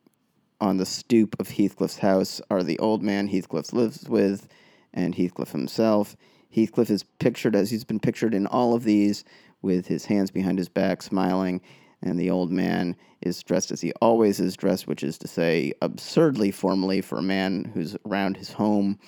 on 0.61 0.77
the 0.77 0.85
stoop 0.85 1.35
of 1.39 1.49
Heathcliff's 1.49 1.97
house, 1.97 2.41
are 2.49 2.63
the 2.63 2.79
old 2.79 3.03
man 3.03 3.27
Heathcliff 3.27 3.73
lives 3.73 4.07
with, 4.07 4.47
and 4.93 5.15
Heathcliff 5.15 5.51
himself. 5.51 6.15
Heathcliff 6.49 6.89
is 6.89 7.03
pictured 7.03 7.55
as 7.55 7.69
he's 7.69 7.83
been 7.83 7.99
pictured 7.99 8.33
in 8.33 8.47
all 8.47 8.73
of 8.73 8.83
these, 8.83 9.23
with 9.61 9.87
his 9.87 10.05
hands 10.05 10.31
behind 10.31 10.57
his 10.57 10.69
back, 10.69 11.01
smiling, 11.01 11.61
and 12.01 12.19
the 12.19 12.29
old 12.29 12.51
man 12.51 12.95
is 13.21 13.41
dressed 13.41 13.71
as 13.71 13.81
he 13.81 13.91
always 14.01 14.39
is 14.39 14.55
dressed, 14.55 14.87
which 14.87 15.03
is 15.03 15.17
to 15.17 15.27
say, 15.27 15.73
absurdly 15.81 16.51
formally 16.51 17.01
for 17.01 17.17
a 17.17 17.23
man 17.23 17.71
who's 17.73 17.97
around 18.05 18.37
his 18.37 18.51
home, 18.51 18.99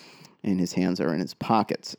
and 0.43 0.59
his 0.59 0.73
hands 0.73 0.99
are 0.99 1.13
in 1.13 1.19
his 1.19 1.33
pockets. 1.33 1.95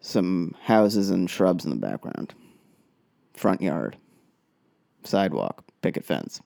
Some 0.00 0.54
houses 0.62 1.10
and 1.10 1.28
shrubs 1.28 1.64
in 1.64 1.70
the 1.70 1.76
background 1.76 2.34
front 3.34 3.60
yard, 3.60 3.96
sidewalk, 5.04 5.62
picket 5.82 6.04
fence. 6.04 6.40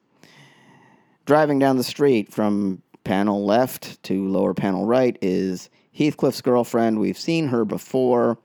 Driving 1.25 1.59
down 1.59 1.77
the 1.77 1.85
street 1.85 2.33
from 2.33 2.83
panel 3.05 3.45
left 3.45 4.03
to 4.03 4.27
lower 4.29 4.55
panel 4.55 4.87
right 4.87 5.17
is 5.23 5.71
Heathcliff's 5.93 6.41
girlfriend. 6.41 6.99
We've 6.99 7.19
seen 7.19 7.49
her 7.49 7.65
before. 7.65 8.39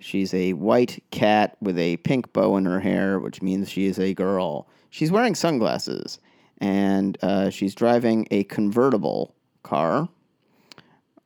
She's 0.00 0.32
a 0.34 0.52
white 0.54 1.02
cat 1.10 1.56
with 1.60 1.78
a 1.78 1.96
pink 1.98 2.32
bow 2.32 2.56
in 2.56 2.64
her 2.64 2.80
hair, 2.80 3.18
which 3.18 3.42
means 3.42 3.68
she 3.68 3.86
is 3.86 3.98
a 3.98 4.14
girl. 4.14 4.68
She's 4.90 5.10
wearing 5.10 5.34
sunglasses 5.34 6.18
and 6.58 7.16
uh, 7.22 7.50
she's 7.50 7.74
driving 7.74 8.26
a 8.30 8.44
convertible 8.44 9.34
car. 9.62 10.08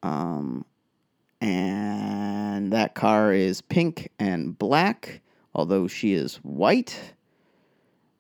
Um, 0.03 0.65
and 1.41 2.73
that 2.73 2.95
car 2.95 3.33
is 3.33 3.61
pink 3.61 4.11
and 4.19 4.59
black 4.59 5.23
although 5.55 5.87
she 5.87 6.15
is 6.15 6.37
white. 6.37 7.15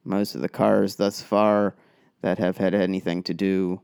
Most 0.04 0.34
of 0.34 0.40
the 0.40 0.48
cars 0.48 0.96
thus 0.96 1.22
far 1.22 1.74
that 2.20 2.38
have 2.38 2.56
had 2.56 2.74
anything 2.74 3.22
to 3.24 3.34
do 3.34 3.80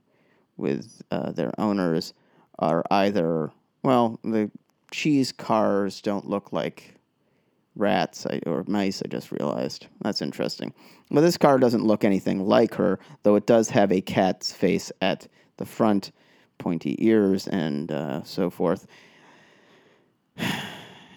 with 0.56 1.02
uh, 1.10 1.32
their 1.32 1.52
owners 1.58 2.12
are 2.58 2.84
either, 2.90 3.52
well, 3.82 4.18
the 4.24 4.50
cheese 4.90 5.32
cars 5.32 6.00
don't 6.00 6.28
look 6.28 6.52
like 6.52 6.94
rats 7.76 8.26
or 8.46 8.64
mice, 8.66 9.02
I 9.04 9.08
just 9.08 9.30
realized. 9.30 9.86
That's 10.02 10.22
interesting. 10.22 10.74
But 11.10 11.20
this 11.20 11.36
car 11.36 11.58
doesn't 11.58 11.86
look 11.86 12.04
anything 12.04 12.44
like 12.44 12.74
her, 12.74 12.98
though 13.22 13.36
it 13.36 13.46
does 13.46 13.70
have 13.70 13.92
a 13.92 14.00
cat's 14.00 14.52
face 14.52 14.90
at 15.00 15.28
the 15.58 15.66
front, 15.66 16.10
pointy 16.58 16.96
ears, 16.98 17.46
and 17.46 17.90
uh, 17.90 18.22
so 18.24 18.50
forth. 18.50 18.86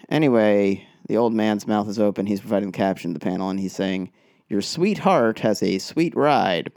anyway, 0.08 0.86
the 1.08 1.16
old 1.16 1.34
man's 1.34 1.66
mouth 1.66 1.88
is 1.88 1.98
open. 1.98 2.26
He's 2.26 2.40
providing 2.40 2.70
the 2.70 2.78
caption 2.78 3.12
to 3.12 3.18
the 3.18 3.24
panel, 3.24 3.50
and 3.50 3.60
he's 3.60 3.74
saying, 3.74 4.10
Your 4.48 4.62
sweetheart 4.62 5.40
has 5.40 5.62
a 5.62 5.78
sweet 5.78 6.16
ride. 6.16 6.72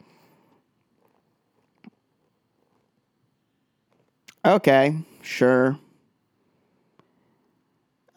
Okay, 4.44 4.96
sure. 5.22 5.80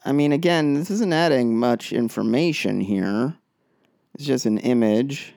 I 0.05 0.11
mean, 0.11 0.31
again, 0.31 0.75
this 0.75 0.91
isn't 0.91 1.13
adding 1.13 1.57
much 1.57 1.91
information 1.91 2.81
here. 2.81 3.35
It's 4.13 4.25
just 4.25 4.45
an 4.45 4.59
image. 4.59 5.33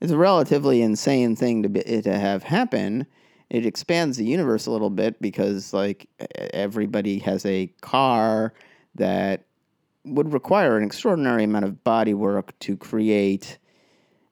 It's 0.00 0.12
a 0.12 0.16
relatively 0.16 0.82
insane 0.82 1.36
thing 1.36 1.62
to 1.62 1.68
be, 1.68 1.82
to 2.02 2.18
have 2.18 2.42
happen. 2.42 3.06
It 3.48 3.64
expands 3.64 4.16
the 4.16 4.24
universe 4.24 4.66
a 4.66 4.70
little 4.70 4.90
bit 4.90 5.20
because 5.20 5.72
like 5.72 6.08
everybody 6.52 7.18
has 7.20 7.46
a 7.46 7.68
car 7.80 8.52
that 8.96 9.44
would 10.04 10.32
require 10.32 10.76
an 10.76 10.84
extraordinary 10.84 11.44
amount 11.44 11.64
of 11.64 11.84
body 11.84 12.14
work 12.14 12.58
to 12.60 12.76
create. 12.76 13.58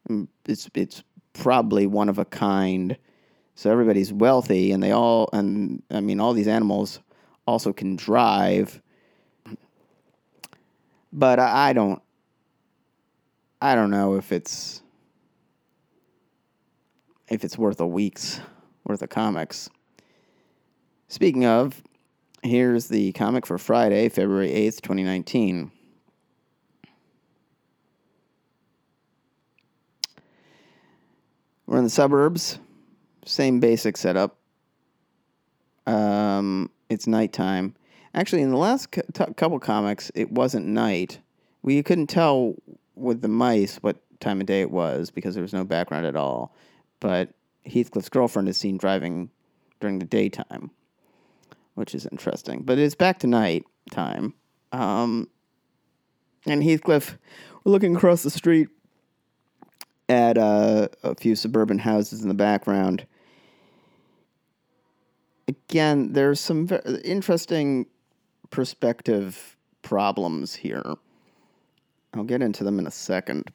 Mm, 0.08 0.28
it's 0.46 0.68
it's 0.74 1.02
probably 1.32 1.86
one 1.86 2.08
of 2.08 2.18
a 2.18 2.24
kind. 2.24 2.96
So 3.54 3.70
everybody's 3.70 4.12
wealthy, 4.12 4.72
and 4.72 4.82
they 4.82 4.90
all 4.90 5.28
and 5.32 5.82
I 5.90 6.00
mean 6.00 6.20
all 6.20 6.32
these 6.32 6.48
animals 6.48 7.00
also 7.46 7.72
can 7.72 7.96
drive. 7.96 8.80
But 11.12 11.38
I, 11.38 11.70
I 11.70 11.72
don't. 11.72 12.02
I 13.62 13.74
don't 13.74 13.90
know 13.90 14.16
if 14.16 14.32
it's 14.32 14.82
if 17.28 17.44
it's 17.44 17.56
worth 17.56 17.80
a 17.80 17.86
week's 17.86 18.40
worth 18.84 19.02
of 19.02 19.08
comics. 19.08 19.68
Speaking 21.08 21.44
of, 21.44 21.82
here's 22.42 22.88
the 22.88 23.12
comic 23.12 23.46
for 23.46 23.58
Friday, 23.58 24.08
February 24.08 24.50
8th, 24.50 24.80
2019. 24.82 25.70
We're 31.66 31.78
in 31.78 31.84
the 31.84 31.90
suburbs. 31.90 32.58
Same 33.24 33.58
basic 33.58 33.96
setup. 33.96 34.36
Um, 35.86 36.70
it's 36.88 37.06
nighttime. 37.06 37.74
Actually, 38.14 38.42
in 38.42 38.50
the 38.50 38.56
last 38.56 38.90
couple 39.36 39.58
comics, 39.58 40.10
it 40.14 40.30
wasn't 40.30 40.66
night. 40.66 41.18
We 41.62 41.82
couldn't 41.82 42.06
tell 42.06 42.54
with 42.94 43.22
the 43.22 43.28
mice 43.28 43.78
what 43.78 43.96
time 44.20 44.40
of 44.40 44.46
day 44.46 44.60
it 44.60 44.70
was 44.70 45.10
because 45.10 45.34
there 45.34 45.42
was 45.42 45.52
no 45.52 45.64
background 45.64 46.06
at 46.06 46.16
all. 46.16 46.54
But 47.00 47.30
Heathcliff's 47.66 48.08
girlfriend 48.08 48.48
is 48.48 48.56
seen 48.56 48.76
driving 48.76 49.30
during 49.80 49.98
the 49.98 50.04
daytime, 50.04 50.70
which 51.74 51.94
is 51.94 52.06
interesting. 52.10 52.62
But 52.62 52.78
it's 52.78 52.94
back 52.94 53.18
to 53.20 53.26
night 53.26 53.64
time. 53.90 54.34
Um, 54.72 55.28
and 56.46 56.62
Heathcliff, 56.62 57.16
we're 57.64 57.72
looking 57.72 57.96
across 57.96 58.22
the 58.22 58.30
street 58.30 58.68
at 60.08 60.36
uh, 60.36 60.88
a 61.02 61.14
few 61.14 61.34
suburban 61.34 61.78
houses 61.78 62.22
in 62.22 62.28
the 62.28 62.34
background. 62.34 63.06
Again, 65.48 66.12
there's 66.12 66.40
some 66.40 66.66
very 66.66 67.00
interesting 67.02 67.86
perspective 68.50 69.56
problems 69.82 70.54
here. 70.54 70.94
I'll 72.14 72.24
get 72.24 72.42
into 72.42 72.64
them 72.64 72.78
in 72.78 72.86
a 72.86 72.90
second. 72.90 73.50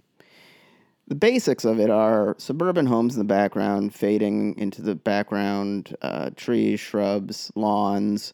The 1.09 1.15
basics 1.15 1.65
of 1.65 1.79
it 1.79 1.89
are 1.89 2.35
suburban 2.37 2.85
homes 2.85 3.15
in 3.15 3.19
the 3.19 3.25
background, 3.25 3.93
fading 3.93 4.57
into 4.57 4.81
the 4.81 4.95
background, 4.95 5.95
uh, 6.01 6.29
trees, 6.35 6.79
shrubs, 6.79 7.51
lawns. 7.55 8.33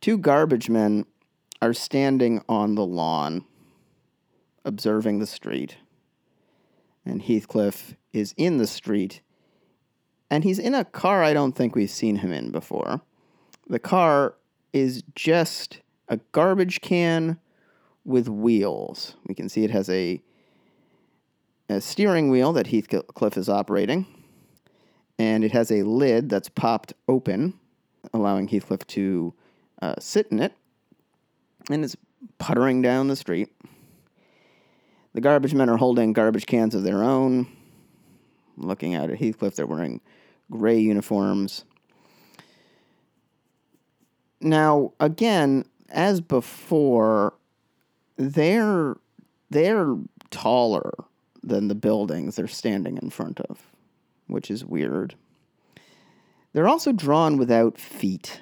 Two 0.00 0.18
garbage 0.18 0.68
men 0.68 1.06
are 1.62 1.72
standing 1.72 2.42
on 2.48 2.74
the 2.74 2.84
lawn, 2.84 3.44
observing 4.64 5.20
the 5.20 5.26
street 5.26 5.76
and 7.04 7.22
Heathcliff 7.22 7.96
is 8.12 8.34
in 8.36 8.58
the 8.58 8.66
street, 8.66 9.20
and 10.30 10.44
he's 10.44 10.58
in 10.58 10.74
a 10.74 10.84
car 10.84 11.22
I 11.22 11.32
don't 11.32 11.52
think 11.52 11.74
we've 11.74 11.90
seen 11.90 12.16
him 12.16 12.32
in 12.32 12.50
before. 12.50 13.00
The 13.68 13.78
car 13.78 14.34
is 14.72 15.02
just 15.14 15.80
a 16.08 16.18
garbage 16.32 16.80
can 16.80 17.38
with 18.04 18.28
wheels. 18.28 19.16
We 19.26 19.34
can 19.34 19.48
see 19.48 19.64
it 19.64 19.70
has 19.70 19.88
a, 19.88 19.94
a 19.94 20.22
steering 21.80 22.30
wheel 22.30 22.52
that 22.52 22.68
Heathcliff 22.68 23.36
is 23.36 23.48
operating, 23.48 24.06
and 25.18 25.44
it 25.44 25.52
has 25.52 25.70
a 25.70 25.82
lid 25.82 26.28
that's 26.28 26.48
popped 26.48 26.92
open, 27.08 27.54
allowing 28.12 28.48
Heathcliff 28.48 28.86
to 28.88 29.34
uh, 29.80 29.94
sit 29.98 30.28
in 30.30 30.40
it, 30.40 30.52
and 31.70 31.84
it's 31.84 31.96
puttering 32.38 32.82
down 32.82 33.08
the 33.08 33.16
street. 33.16 33.48
The 35.14 35.20
garbage 35.20 35.54
men 35.54 35.68
are 35.68 35.76
holding 35.76 36.12
garbage 36.12 36.46
cans 36.46 36.74
of 36.74 36.82
their 36.82 37.02
own. 37.02 37.46
looking 38.56 38.94
out 38.94 39.10
at 39.10 39.18
Heathcliff, 39.18 39.56
they're 39.56 39.66
wearing 39.66 40.00
gray 40.50 40.78
uniforms. 40.78 41.64
Now, 44.40 44.92
again, 45.00 45.64
as 45.88 46.20
before, 46.20 47.34
they're 48.16 48.96
they're 49.50 49.96
taller 50.30 50.92
than 51.42 51.68
the 51.68 51.74
buildings 51.74 52.36
they're 52.36 52.46
standing 52.46 52.98
in 53.00 53.10
front 53.10 53.40
of, 53.40 53.72
which 54.26 54.50
is 54.50 54.64
weird. 54.64 55.14
They're 56.52 56.68
also 56.68 56.92
drawn 56.92 57.38
without 57.38 57.78
feet 57.78 58.40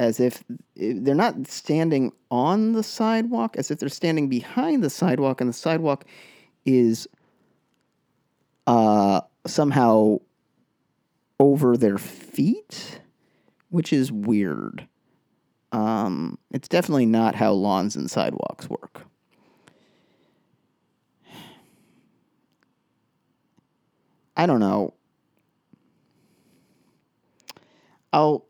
as 0.00 0.18
if 0.18 0.42
they're 0.76 1.14
not 1.14 1.46
standing 1.46 2.10
on 2.30 2.72
the 2.72 2.82
sidewalk, 2.82 3.54
as 3.58 3.70
if 3.70 3.78
they're 3.78 3.90
standing 3.90 4.30
behind 4.30 4.82
the 4.82 4.88
sidewalk, 4.88 5.42
and 5.42 5.50
the 5.50 5.54
sidewalk 5.54 6.06
is 6.64 7.06
uh, 8.66 9.20
somehow 9.46 10.16
over 11.38 11.76
their 11.76 11.98
feet, 11.98 13.00
which 13.68 13.92
is 13.92 14.10
weird. 14.10 14.88
Um, 15.72 16.38
it's 16.50 16.68
definitely 16.68 17.06
not 17.06 17.34
how 17.34 17.52
lawns 17.52 17.94
and 17.94 18.10
sidewalks 18.10 18.70
work. 18.70 19.04
I 24.40 24.46
don't 24.46 24.60
know. 24.60 24.94
I'll 28.10 28.46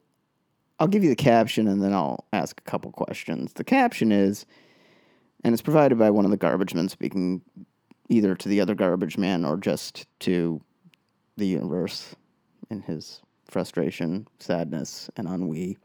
I'll 0.78 0.86
give 0.86 1.02
you 1.02 1.10
the 1.10 1.16
caption 1.16 1.66
and 1.66 1.82
then 1.82 1.92
I'll 1.92 2.26
ask 2.32 2.60
a 2.60 2.70
couple 2.70 2.92
questions. 2.92 3.54
The 3.54 3.64
caption 3.64 4.12
is, 4.12 4.46
and 5.42 5.52
it's 5.52 5.62
provided 5.62 5.98
by 5.98 6.10
one 6.10 6.24
of 6.24 6.30
the 6.30 6.36
garbage 6.36 6.74
men 6.74 6.88
speaking 6.88 7.42
either 8.08 8.36
to 8.36 8.48
the 8.48 8.60
other 8.60 8.76
garbage 8.76 9.18
man 9.18 9.44
or 9.44 9.56
just 9.56 10.06
to 10.20 10.60
the 11.36 11.48
universe 11.48 12.14
in 12.70 12.82
his 12.82 13.20
frustration, 13.48 14.28
sadness, 14.38 15.10
and 15.16 15.26
ennui. 15.26 15.76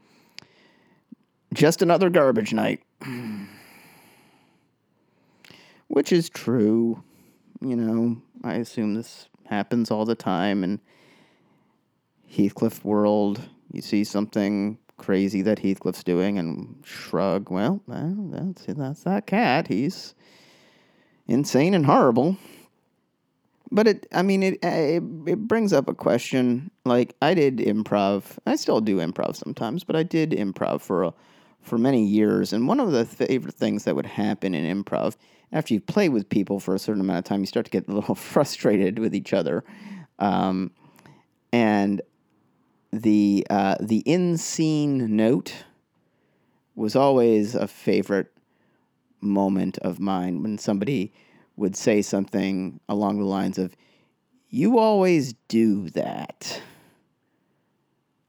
Just 1.51 1.81
another 1.81 2.11
garbage 2.11 2.53
night. 2.53 2.83
Which 5.87 6.11
is 6.11 6.29
true. 6.29 7.03
You 7.59 7.75
know, 7.75 8.21
I 8.43 8.57
assume 8.57 8.93
this 8.93 9.29
happens 9.45 9.91
all 9.91 10.05
the 10.05 10.15
time 10.15 10.63
in 10.63 10.79
Heathcliff 12.27 12.83
world. 12.83 13.41
You 13.71 13.81
see 13.81 14.03
something 14.03 14.77
crazy 14.97 15.41
that 15.41 15.59
Heathcliff's 15.59 16.03
doing 16.03 16.37
and 16.39 16.81
shrug, 16.83 17.49
well, 17.49 17.81
that's 17.87 18.65
that's 18.67 19.03
that 19.03 19.27
cat. 19.27 19.67
He's 19.67 20.15
insane 21.27 21.73
and 21.73 21.85
horrible. 21.85 22.37
But 23.71 23.87
it, 23.87 24.07
I 24.13 24.21
mean, 24.21 24.43
it, 24.43 24.59
it 24.63 25.03
it 25.25 25.47
brings 25.47 25.73
up 25.73 25.89
a 25.89 25.93
question. 25.93 26.71
Like 26.85 27.15
I 27.21 27.33
did 27.33 27.57
improv, 27.57 28.37
I 28.45 28.55
still 28.55 28.79
do 28.79 28.97
improv 28.97 29.35
sometimes, 29.35 29.83
but 29.83 29.95
I 29.95 30.03
did 30.03 30.31
improv 30.31 30.81
for 30.81 31.03
a, 31.03 31.13
for 31.65 31.77
many 31.77 32.05
years. 32.05 32.53
And 32.53 32.67
one 32.67 32.79
of 32.79 32.91
the 32.91 33.05
favorite 33.05 33.55
things 33.55 33.83
that 33.83 33.95
would 33.95 34.05
happen 34.05 34.53
in 34.53 34.83
improv, 34.83 35.15
after 35.51 35.73
you 35.73 35.81
play 35.81 36.09
with 36.09 36.29
people 36.29 36.59
for 36.59 36.75
a 36.75 36.79
certain 36.79 37.01
amount 37.01 37.19
of 37.19 37.25
time, 37.25 37.41
you 37.41 37.45
start 37.45 37.65
to 37.65 37.71
get 37.71 37.87
a 37.87 37.93
little 37.93 38.15
frustrated 38.33 38.99
with 38.99 39.15
each 39.15 39.33
other. 39.33 39.63
Um, 40.19 40.71
and 41.51 42.01
the 42.91 43.45
uh, 43.49 43.75
the 43.79 43.99
in 43.99 44.37
scene 44.37 45.15
note 45.15 45.65
was 46.75 46.95
always 46.95 47.55
a 47.55 47.67
favorite 47.67 48.31
moment 49.21 49.77
of 49.79 49.99
mine 49.99 50.43
when 50.43 50.57
somebody 50.57 51.13
would 51.55 51.75
say 51.75 52.01
something 52.01 52.79
along 52.87 53.19
the 53.19 53.25
lines 53.25 53.57
of, 53.57 53.75
"You 54.49 54.77
always 54.77 55.33
do 55.47 55.89
that," 55.91 56.61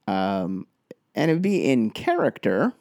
um, 0.07 0.67
and 1.15 1.29
it 1.31 1.35
would 1.35 1.41
be 1.41 1.65
in 1.69 1.89
character, 1.89 2.73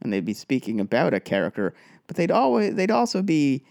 and 0.00 0.12
they'd 0.12 0.24
be 0.24 0.34
speaking 0.34 0.80
about 0.80 1.14
a 1.14 1.20
character, 1.20 1.74
but 2.06 2.16
they'd 2.16 2.30
always 2.30 2.74
they'd 2.74 2.90
also 2.90 3.22
be 3.22 3.64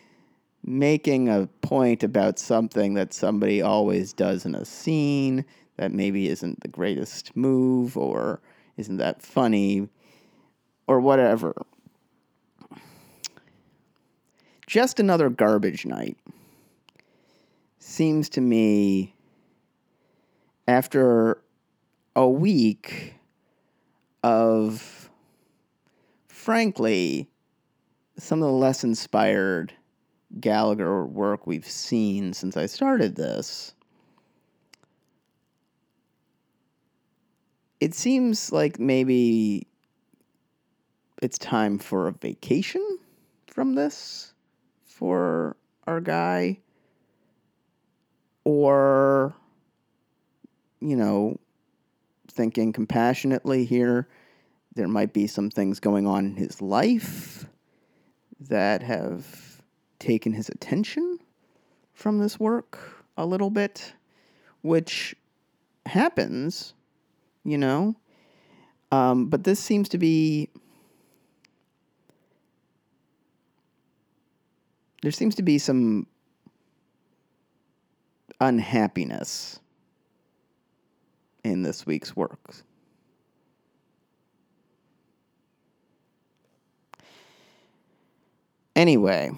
making 0.63 1.30
a 1.30 1.48
point 1.62 2.04
about 2.04 2.40
something 2.40 2.94
that 2.96 3.13
somebody 3.13 3.62
always 3.62 4.12
does 4.13 4.46
in 4.46 4.56
a 4.56 4.66
scene 4.66 5.46
that 5.78 5.92
maybe 5.92 6.28
isn't 6.28 6.60
the 6.62 6.68
greatest 6.68 7.36
move 7.36 7.96
or 7.96 8.42
isn't 8.76 8.98
that 8.98 9.22
funny 9.22 9.88
or 10.88 11.00
whatever. 11.00 11.54
Just 14.66 15.00
another 15.00 15.30
garbage 15.30 15.86
night 15.86 16.18
seems 17.80 18.28
to 18.30 18.42
me 18.42 19.16
after 20.68 21.42
a 22.16 22.28
week 22.28 23.13
of, 24.24 24.97
frankly, 26.48 27.30
some 28.18 28.42
of 28.42 28.48
the 28.48 28.54
less 28.54 28.82
inspired 28.82 29.74
Gallagher 30.40 31.06
work 31.06 31.46
we've 31.46 31.68
seen 31.68 32.32
since 32.32 32.56
I 32.56 32.68
started 32.68 33.18
this. 33.18 33.74
It 37.82 37.94
seems 37.94 38.54
like 38.54 38.80
maybe 38.80 39.68
it's 41.22 41.38
time 41.38 41.80
for 41.80 42.08
a 42.08 42.14
vacation 42.14 42.98
from 43.48 43.76
this 43.76 44.32
for 44.86 45.58
our 45.86 46.00
guy. 46.00 46.60
Or, 48.46 49.36
you 50.80 50.96
know, 50.96 51.42
thinking 52.32 52.72
compassionately 52.72 53.66
here, 53.66 54.08
there 54.78 54.88
might 54.88 55.12
be 55.12 55.26
some 55.26 55.50
things 55.50 55.80
going 55.80 56.06
on 56.06 56.26
in 56.26 56.36
his 56.36 56.62
life 56.62 57.46
that 58.40 58.84
have 58.84 59.62
taken 60.00 60.32
his 60.32 60.50
attention 60.50 61.18
from 61.94 62.20
this 62.20 62.40
work 62.40 63.04
a 63.18 63.26
little 63.26 63.50
bit, 63.50 63.94
which 64.62 65.16
happens, 65.88 66.76
you 67.44 67.58
know. 67.58 67.96
Um, 68.92 69.26
but 69.26 69.44
this 69.44 69.60
seems 69.60 69.90
to 69.90 69.98
be. 69.98 70.50
There 75.02 75.12
seems 75.12 75.36
to 75.36 75.44
be 75.44 75.58
some 75.58 76.06
unhappiness 78.40 79.60
in 81.44 81.63
this 81.63 81.86
week's 81.86 82.16
work. 82.16 82.63
Anyway, 88.78 89.32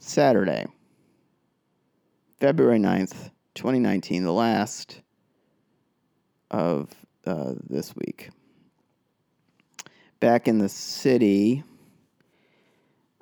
Saturday, 0.00 0.64
February 2.40 2.78
9th, 2.78 3.30
2019, 3.56 4.24
the 4.24 4.32
last 4.32 5.02
of 6.50 6.88
uh, 7.26 7.52
this 7.68 7.94
week. 7.94 8.30
Back 10.18 10.48
in 10.48 10.56
the 10.56 10.70
city, 10.70 11.62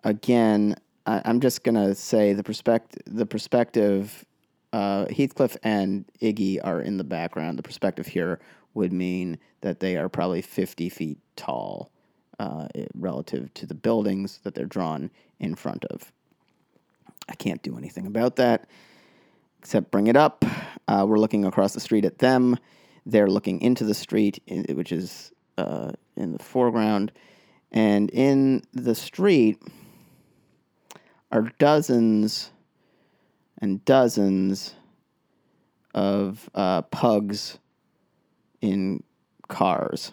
again, 0.04 0.76
I, 1.06 1.22
am 1.24 1.40
just 1.40 1.64
gonna 1.64 1.96
say 1.96 2.32
the 2.32 2.44
perspective. 2.44 3.02
The 3.04 3.26
perspective. 3.26 4.24
Uh, 4.72 5.06
Heathcliff 5.06 5.56
and 5.64 6.04
Iggy 6.22 6.60
are 6.62 6.80
in 6.80 6.98
the 6.98 7.04
background. 7.04 7.58
The 7.58 7.64
perspective 7.64 8.06
here 8.06 8.38
would 8.74 8.92
mean 8.92 9.38
that 9.62 9.80
they 9.80 9.96
are 9.96 10.08
probably 10.08 10.42
50 10.42 10.88
feet 10.88 11.18
tall 11.34 11.90
uh, 12.38 12.68
relative 12.94 13.52
to 13.54 13.66
the 13.66 13.74
buildings 13.74 14.40
that 14.42 14.54
they're 14.54 14.66
drawn 14.66 15.10
in 15.38 15.54
front 15.54 15.84
of. 15.86 16.12
I 17.28 17.34
can't 17.34 17.62
do 17.62 17.76
anything 17.76 18.06
about 18.06 18.36
that 18.36 18.68
except 19.66 19.90
bring 19.90 20.06
it 20.06 20.16
up. 20.16 20.44
Uh, 20.86 21.04
we're 21.08 21.18
looking 21.18 21.44
across 21.44 21.74
the 21.74 21.80
street 21.80 22.04
at 22.04 22.20
them. 22.20 22.56
They're 23.04 23.26
looking 23.26 23.60
into 23.60 23.82
the 23.82 23.94
street, 23.94 24.38
which 24.68 24.92
is 24.92 25.32
uh, 25.58 25.90
in 26.16 26.32
the 26.32 26.38
foreground. 26.38 27.10
And 27.72 28.08
in 28.10 28.62
the 28.72 28.94
street 28.94 29.60
are 31.32 31.52
dozens 31.58 32.52
and 33.60 33.84
dozens 33.84 34.76
of 35.92 36.48
uh, 36.54 36.82
pugs 36.82 37.58
in 38.60 39.02
cars. 39.48 40.12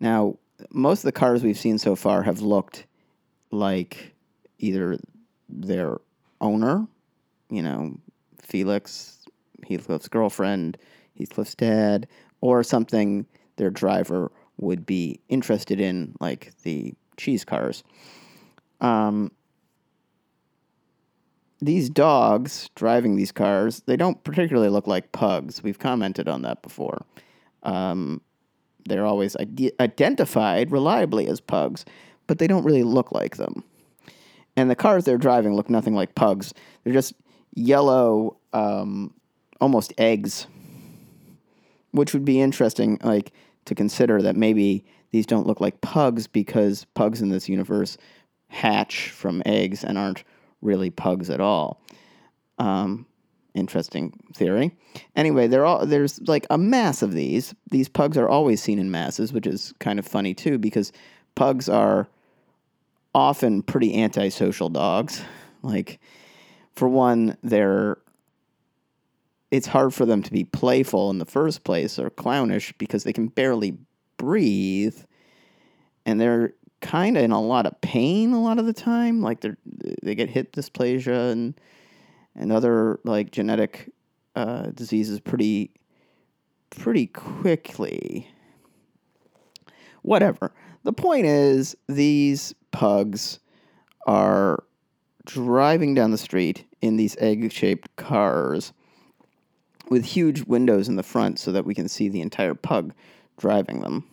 Now, 0.00 0.38
most 0.70 1.00
of 1.00 1.04
the 1.04 1.12
cars 1.12 1.42
we've 1.42 1.58
seen 1.58 1.78
so 1.78 1.96
far 1.96 2.22
have 2.22 2.40
looked 2.40 2.86
like 3.50 4.14
either 4.58 4.98
their 5.48 5.98
owner, 6.40 6.86
you 7.50 7.62
know, 7.62 7.98
Felix, 8.40 9.24
Heathcliff's 9.68 10.08
girlfriend, 10.08 10.78
Heathcliff's 11.18 11.54
dad, 11.54 12.08
or 12.40 12.62
something 12.62 13.26
their 13.56 13.70
driver 13.70 14.30
would 14.58 14.86
be 14.86 15.20
interested 15.28 15.80
in, 15.80 16.14
like 16.20 16.52
the 16.62 16.94
cheese 17.16 17.44
cars. 17.44 17.82
Um, 18.80 19.30
these 21.60 21.88
dogs 21.88 22.70
driving 22.74 23.16
these 23.16 23.30
cars, 23.30 23.82
they 23.86 23.96
don't 23.96 24.22
particularly 24.24 24.68
look 24.68 24.86
like 24.86 25.12
pugs. 25.12 25.62
We've 25.62 25.78
commented 25.78 26.28
on 26.28 26.42
that 26.42 26.62
before. 26.62 27.04
Um, 27.62 28.20
they're 28.86 29.06
always 29.06 29.36
ide- 29.36 29.72
identified 29.80 30.70
reliably 30.70 31.26
as 31.26 31.40
pugs, 31.40 31.84
but 32.26 32.38
they 32.38 32.46
don't 32.46 32.64
really 32.64 32.82
look 32.82 33.12
like 33.12 33.36
them. 33.36 33.64
And 34.56 34.70
the 34.70 34.76
cars 34.76 35.04
they're 35.04 35.18
driving 35.18 35.54
look 35.54 35.70
nothing 35.70 35.94
like 35.94 36.14
pugs. 36.14 36.52
They're 36.84 36.92
just 36.92 37.14
yellow, 37.54 38.36
um, 38.52 39.14
almost 39.60 39.92
eggs, 39.98 40.46
which 41.92 42.12
would 42.12 42.24
be 42.24 42.40
interesting, 42.40 42.98
like 43.02 43.32
to 43.64 43.74
consider 43.74 44.20
that 44.22 44.36
maybe 44.36 44.84
these 45.10 45.26
don't 45.26 45.46
look 45.46 45.60
like 45.60 45.80
pugs 45.80 46.26
because 46.26 46.86
pugs 46.94 47.22
in 47.22 47.28
this 47.28 47.48
universe 47.48 47.96
hatch 48.48 49.10
from 49.10 49.42
eggs 49.46 49.84
and 49.84 49.96
aren't 49.96 50.24
really 50.60 50.90
pugs 50.90 51.30
at 51.30 51.40
all. 51.40 51.82
Um, 52.58 53.06
interesting 53.54 54.12
theory. 54.34 54.74
Anyway, 55.16 55.46
there 55.46 55.64
all 55.64 55.86
there's 55.86 56.20
like 56.28 56.46
a 56.50 56.58
mass 56.58 57.02
of 57.02 57.12
these. 57.12 57.54
These 57.70 57.88
pugs 57.88 58.16
are 58.16 58.28
always 58.28 58.62
seen 58.62 58.78
in 58.78 58.90
masses, 58.90 59.32
which 59.32 59.46
is 59.46 59.72
kind 59.78 59.98
of 59.98 60.06
funny 60.06 60.34
too 60.34 60.58
because 60.58 60.92
pugs 61.34 61.68
are 61.68 62.08
often 63.14 63.62
pretty 63.62 64.00
antisocial 64.00 64.68
dogs. 64.68 65.22
Like 65.62 66.00
for 66.74 66.88
one, 66.88 67.36
they're 67.42 67.98
it's 69.50 69.66
hard 69.66 69.92
for 69.92 70.06
them 70.06 70.22
to 70.22 70.32
be 70.32 70.44
playful 70.44 71.10
in 71.10 71.18
the 71.18 71.26
first 71.26 71.62
place 71.62 71.98
or 71.98 72.08
clownish 72.08 72.72
because 72.78 73.04
they 73.04 73.12
can 73.12 73.28
barely 73.28 73.76
breathe 74.16 74.96
and 76.06 76.18
they're 76.18 76.54
kind 76.80 77.16
of 77.18 77.22
in 77.22 77.30
a 77.30 77.40
lot 77.40 77.66
of 77.66 77.80
pain 77.82 78.32
a 78.32 78.42
lot 78.42 78.58
of 78.58 78.66
the 78.66 78.72
time. 78.72 79.20
Like 79.20 79.40
they 79.40 79.52
they 80.02 80.14
get 80.14 80.30
hip 80.30 80.52
dysplasia 80.52 81.30
and 81.30 81.54
and 82.34 82.52
other 82.52 83.00
like 83.04 83.30
genetic 83.30 83.90
uh, 84.34 84.66
diseases 84.74 85.20
pretty 85.20 85.70
pretty 86.70 87.06
quickly. 87.06 88.28
Whatever. 90.02 90.52
The 90.84 90.92
point 90.92 91.26
is, 91.26 91.76
these 91.88 92.54
pugs 92.72 93.38
are 94.06 94.64
driving 95.24 95.94
down 95.94 96.10
the 96.10 96.18
street 96.18 96.64
in 96.80 96.96
these 96.96 97.16
egg 97.18 97.52
shaped 97.52 97.94
cars 97.96 98.72
with 99.88 100.04
huge 100.04 100.42
windows 100.44 100.88
in 100.88 100.96
the 100.96 101.02
front 101.02 101.38
so 101.38 101.52
that 101.52 101.64
we 101.64 101.74
can 101.74 101.88
see 101.88 102.08
the 102.08 102.20
entire 102.20 102.54
pug 102.54 102.92
driving 103.38 103.80
them. 103.80 104.04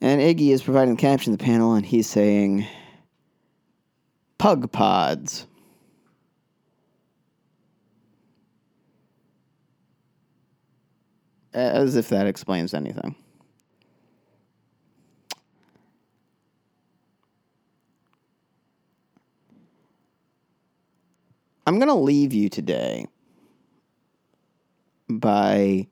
And 0.00 0.20
Iggy 0.20 0.50
is 0.50 0.62
providing 0.62 0.96
the 0.96 1.00
caption 1.00 1.32
in 1.32 1.38
the 1.38 1.44
panel, 1.44 1.74
and 1.74 1.86
he's 1.86 2.08
saying, 2.08 2.66
Pug 4.38 4.72
pods. 4.72 5.46
As 11.54 11.96
if 11.96 12.08
that 12.08 12.26
explains 12.26 12.72
anything. 12.72 13.14
I'm 21.66 21.78
going 21.78 21.88
to 21.88 21.94
leave 21.94 22.32
you 22.32 22.48
today 22.48 23.06
by 25.08 25.86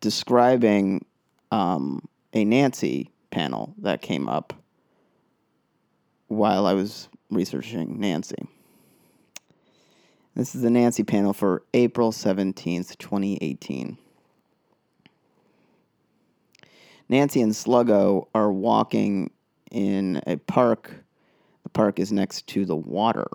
describing 0.00 1.04
um, 1.50 2.08
a 2.32 2.44
Nancy 2.44 3.10
panel 3.30 3.74
that 3.78 4.00
came 4.00 4.28
up 4.28 4.54
while 6.28 6.66
I 6.66 6.72
was 6.72 7.08
researching 7.30 8.00
Nancy. 8.00 8.48
This 10.34 10.54
is 10.54 10.62
the 10.62 10.70
Nancy 10.70 11.04
panel 11.04 11.32
for 11.32 11.62
April 11.74 12.10
17th, 12.10 12.98
2018. 12.98 13.98
Nancy 17.08 17.40
and 17.40 17.52
Sluggo 17.52 18.28
are 18.34 18.52
walking 18.52 19.30
in 19.70 20.22
a 20.26 20.36
park. 20.36 20.92
The 21.62 21.68
park 21.68 21.98
is 21.98 22.12
next 22.12 22.46
to 22.48 22.64
the 22.64 22.76
water. 22.76 23.26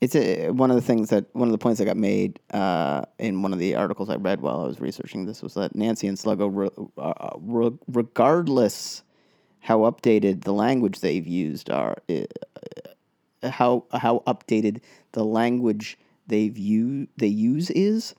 It's 0.00 0.16
a, 0.16 0.50
one 0.50 0.70
of 0.70 0.74
the 0.74 0.82
things 0.82 1.10
that 1.10 1.26
one 1.32 1.46
of 1.46 1.52
the 1.52 1.58
points 1.58 1.78
that 1.78 1.84
got 1.84 1.96
made 1.96 2.40
uh, 2.52 3.02
in 3.18 3.42
one 3.42 3.52
of 3.52 3.60
the 3.60 3.76
articles 3.76 4.10
I 4.10 4.16
read 4.16 4.40
while 4.40 4.60
I 4.60 4.66
was 4.66 4.80
researching 4.80 5.26
this 5.26 5.42
was 5.42 5.54
that 5.54 5.76
Nancy 5.76 6.08
and 6.08 6.18
Sluggo, 6.18 6.50
re, 6.52 6.68
uh, 6.98 7.30
re, 7.40 7.70
regardless 7.86 9.04
how 9.60 9.80
updated 9.80 10.42
the 10.42 10.52
language 10.52 11.00
they've 11.00 11.26
used 11.26 11.70
are, 11.70 11.98
uh, 12.10 13.48
how 13.48 13.84
how 13.92 14.24
updated 14.26 14.80
the 15.12 15.24
language 15.24 15.96
they've 16.26 16.58
u- 16.58 17.06
they 17.16 17.28
use 17.28 17.70
is, 17.70 18.16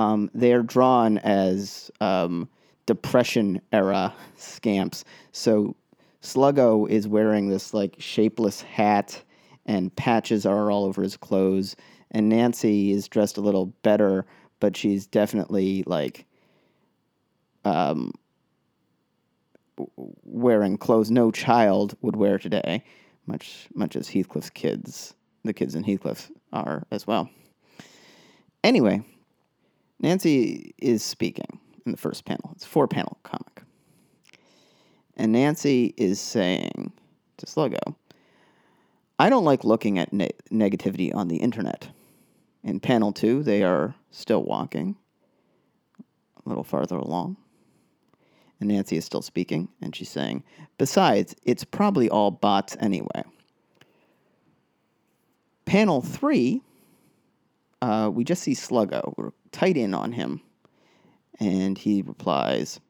um, 0.00 0.30
they're 0.32 0.62
drawn 0.62 1.18
as 1.18 1.90
um, 2.00 2.48
Depression 2.86 3.60
era 3.72 4.14
scamps. 4.36 5.04
So 5.32 5.76
Sluggo 6.22 6.88
is 6.88 7.06
wearing 7.06 7.48
this 7.48 7.74
like 7.74 7.96
shapeless 7.98 8.62
hat, 8.62 9.22
and 9.66 9.94
patches 9.94 10.46
are 10.46 10.70
all 10.70 10.84
over 10.84 11.02
his 11.02 11.16
clothes. 11.16 11.76
And 12.12 12.28
Nancy 12.28 12.92
is 12.92 13.08
dressed 13.08 13.36
a 13.36 13.42
little 13.42 13.66
better, 13.82 14.24
but 14.58 14.76
she's 14.76 15.06
definitely 15.06 15.84
like 15.86 16.26
um, 17.64 18.12
wearing 20.24 20.78
clothes 20.78 21.10
no 21.10 21.30
child 21.30 21.94
would 22.00 22.16
wear 22.16 22.38
today, 22.38 22.82
much 23.26 23.68
much 23.74 23.96
as 23.96 24.08
Heathcliff's 24.08 24.50
kids, 24.50 25.14
the 25.44 25.52
kids 25.52 25.74
in 25.74 25.84
Heathcliff 25.84 26.30
are 26.52 26.86
as 26.90 27.06
well. 27.06 27.28
Anyway, 28.64 29.02
Nancy 30.00 30.74
is 30.78 31.04
speaking 31.04 31.60
in 31.84 31.92
the 31.92 31.98
first 31.98 32.24
panel. 32.24 32.50
It's 32.54 32.64
a 32.64 32.68
four 32.68 32.88
panel 32.88 33.18
comic. 33.22 33.62
And 35.16 35.32
Nancy 35.32 35.94
is 35.98 36.18
saying 36.18 36.92
to 37.36 37.46
Sluggo, 37.46 37.94
I 39.18 39.28
don't 39.28 39.44
like 39.44 39.64
looking 39.64 39.98
at 39.98 40.12
ne- 40.12 40.30
negativity 40.50 41.14
on 41.14 41.28
the 41.28 41.36
internet. 41.36 41.88
In 42.64 42.80
panel 42.80 43.12
two, 43.12 43.42
they 43.42 43.62
are 43.62 43.94
still 44.10 44.42
walking 44.42 44.96
a 46.44 46.48
little 46.48 46.64
farther 46.64 46.96
along. 46.96 47.36
And 48.58 48.68
Nancy 48.68 48.96
is 48.96 49.04
still 49.04 49.22
speaking, 49.22 49.68
and 49.82 49.94
she's 49.94 50.10
saying, 50.10 50.42
Besides, 50.78 51.34
it's 51.44 51.64
probably 51.64 52.08
all 52.08 52.30
bots 52.30 52.76
anyway. 52.80 53.22
Panel 55.66 56.00
three, 56.02 56.62
uh, 57.82 58.10
we 58.12 58.24
just 58.24 58.42
see 58.42 58.52
Sluggo. 58.52 59.14
We're 59.16 59.32
tight 59.52 59.76
in 59.76 59.94
on 59.94 60.12
him. 60.12 60.40
And 61.38 61.78
he 61.78 62.02
replies, 62.02 62.80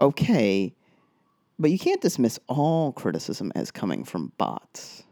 Okay, 0.00 0.74
but 1.58 1.70
you 1.70 1.78
can't 1.78 2.00
dismiss 2.00 2.38
all 2.48 2.92
criticism 2.92 3.52
as 3.54 3.70
coming 3.70 4.04
from 4.04 4.32
bots. 4.38 5.04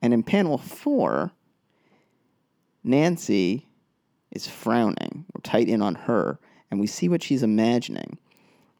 And 0.00 0.14
in 0.14 0.22
panel 0.22 0.58
four, 0.58 1.32
Nancy 2.84 3.68
is 4.30 4.48
frowning. 4.48 5.24
We're 5.32 5.40
tight 5.42 5.68
in 5.68 5.82
on 5.82 5.94
her, 5.94 6.38
and 6.70 6.80
we 6.80 6.86
see 6.86 7.08
what 7.08 7.22
she's 7.22 7.42
imagining, 7.42 8.18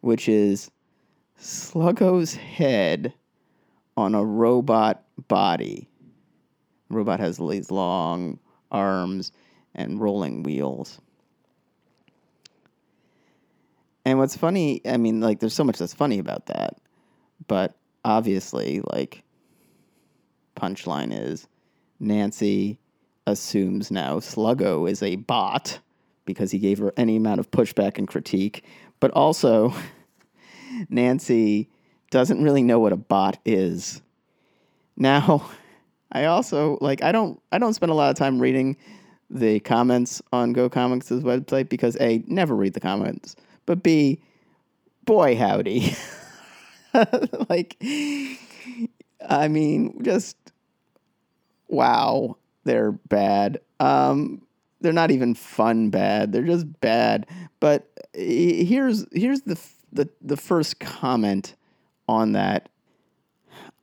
which 0.01 0.29
is 0.29 0.71
Sluggo's 1.39 2.35
head 2.35 3.13
on 3.97 4.15
a 4.15 4.25
robot 4.25 5.05
body. 5.29 5.89
The 6.89 6.97
robot 6.97 7.21
has 7.21 7.39
these 7.39 7.71
long 7.71 8.39
arms 8.71 9.33
and 9.75 10.01
rolling 10.01 10.43
wheels. 10.43 11.01
And 14.05 14.19
what's 14.19 14.37
funny, 14.37 14.81
I 14.85 14.97
mean, 14.97 15.21
like, 15.21 15.41
there's 15.41 15.55
so 15.55 15.65
much 15.65 15.79
that's 15.79 15.95
funny 15.95 16.19
about 16.19 16.47
that, 16.47 16.77
but 17.47 17.77
obviously, 18.05 18.81
like, 18.93 19.23
punchline 20.57 21.11
is 21.13 21.47
Nancy 22.01 22.79
assumes 23.27 23.91
now 23.91 24.19
Sluggo 24.19 24.91
is 24.91 25.03
a 25.03 25.17
bot 25.17 25.79
because 26.25 26.51
he 26.51 26.59
gave 26.59 26.79
her 26.79 26.93
any 26.97 27.17
amount 27.17 27.41
of 27.41 27.51
pushback 27.51 27.99
and 27.99 28.09
critique, 28.09 28.65
but 29.01 29.11
also 29.13 29.73
Nancy 30.89 31.69
doesn't 32.11 32.43
really 32.43 32.63
know 32.63 32.79
what 32.79 32.93
a 32.93 32.97
bot 32.97 33.39
is. 33.45 34.03
Now, 34.97 35.49
I 36.13 36.27
also 36.27 36.77
like 36.81 37.03
I 37.03 37.11
don't 37.11 37.41
I 37.51 37.59
don't 37.59 37.75
spend 37.75 37.91
a 37.91 37.95
lot 37.95 38.11
of 38.11 38.17
time 38.17 38.39
reading 38.39 38.77
the 39.33 39.61
comments 39.61 40.23
on 40.33 40.53
Go 40.53 40.69
Comics' 40.69 41.11
website 41.11 41.69
because 41.69 41.97
A, 42.01 42.23
never 42.27 42.55
read 42.55 42.75
the 42.75 42.81
comments, 42.81 43.35
but 43.67 43.83
B, 43.83 44.21
boy 45.05 45.37
howdy. 45.37 45.95
like 47.49 47.77
I 49.29 49.49
mean, 49.49 50.03
just 50.03 50.37
wow, 51.69 52.37
they're 52.65 52.93
bad. 52.93 53.61
Um, 53.81 54.43
they're 54.81 54.93
not 54.93 55.11
even 55.11 55.35
fun 55.35 55.91
bad. 55.91 56.33
They're 56.33 56.43
just 56.43 56.81
bad. 56.81 57.27
But 57.61 57.89
here's 58.13 59.07
here's 59.13 59.43
the 59.43 59.59
the 59.93 60.09
the 60.21 60.37
first 60.37 60.81
comment 60.81 61.57
on 62.09 62.33
that. 62.33 62.69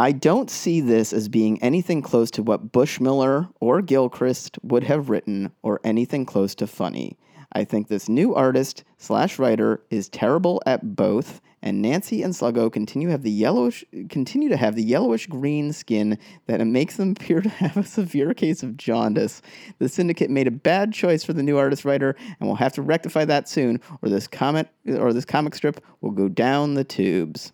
I 0.02 0.14
don't 0.14 0.50
see 0.50 0.80
this 0.80 1.12
as 1.12 1.28
being 1.28 1.62
anything 1.62 2.02
close 2.02 2.32
to 2.32 2.42
what 2.42 2.72
Bushmiller 2.72 3.50
or 3.60 3.82
Gilchrist 3.82 4.58
would 4.64 4.86
have 4.86 5.10
written, 5.10 5.52
or 5.62 5.82
anything 5.84 6.26
close 6.26 6.56
to 6.56 6.68
funny. 6.68 7.18
I 7.52 7.66
think 7.66 7.90
this 7.90 8.08
new 8.08 8.34
artist 8.34 8.86
slash 8.98 9.38
writer 9.38 9.84
is 9.90 10.08
terrible 10.08 10.64
at 10.66 10.96
both, 10.96 11.42
and 11.62 11.82
Nancy 11.82 12.24
and 12.24 12.34
Sluggo 12.34 12.72
continue 12.72 13.10
have 13.10 13.24
the 13.24 13.30
yellowish 13.30 13.84
continue 14.08 14.48
to 14.48 14.56
have 14.56 14.76
the 14.76 14.84
yellowish 14.84 15.28
green 15.28 15.74
skin 15.74 16.18
that 16.46 16.66
makes 16.66 16.96
them 16.96 17.12
appear 17.20 17.42
to 17.42 17.50
have 17.50 17.76
a 17.76 17.84
severe 17.84 18.34
case 18.34 18.64
of 18.64 18.78
jaundice. 18.78 19.42
The 19.80 19.90
syndicate 19.90 20.30
made 20.30 20.48
a 20.48 20.52
bad 20.52 20.94
choice 20.94 21.26
for 21.26 21.34
the 21.34 21.44
new 21.44 21.58
artist 21.58 21.84
writer, 21.84 22.16
and 22.40 22.48
will 22.48 22.56
have 22.56 22.72
to 22.76 22.82
rectify 22.82 23.26
that 23.26 23.50
soon, 23.50 23.82
or 24.02 24.08
this 24.08 24.28
comic 24.28 24.70
or 24.88 25.12
this 25.12 25.26
comic 25.26 25.56
strip 25.56 25.84
will 26.00 26.12
go 26.12 26.30
down 26.30 26.76
the 26.76 26.86
tubes. 26.86 27.52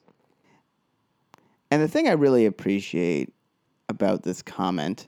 And 1.72 1.82
the 1.82 1.88
thing 1.88 2.08
I 2.08 2.14
really 2.14 2.46
appreciate 2.46 3.34
about 3.90 4.24
this 4.24 4.42
comment 4.42 5.08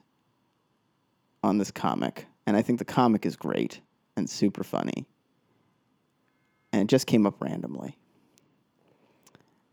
on 1.44 1.58
this 1.58 1.72
comic, 1.72 2.26
and 2.46 2.58
I 2.58 2.62
think 2.62 2.80
the 2.80 2.86
comic 2.86 3.26
is 3.26 3.36
great 3.36 3.80
and 4.16 4.30
super 4.30 4.64
funny, 4.64 5.06
and 6.72 6.84
it 6.84 6.88
just 6.88 7.08
came 7.08 7.26
up 7.26 7.42
randomly. 7.42 7.98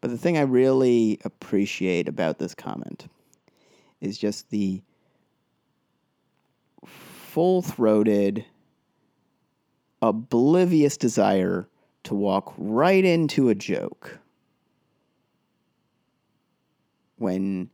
But 0.00 0.10
the 0.10 0.18
thing 0.18 0.36
I 0.36 0.42
really 0.42 1.18
appreciate 1.24 2.08
about 2.08 2.38
this 2.38 2.54
comment 2.54 3.08
is 4.00 4.18
just 4.18 4.50
the 4.50 4.82
full 6.84 7.62
throated, 7.62 8.44
oblivious 10.02 10.98
desire 10.98 11.66
to 12.04 12.14
walk 12.14 12.52
right 12.58 13.04
into 13.04 13.48
a 13.48 13.54
joke 13.54 14.18
when 17.16 17.70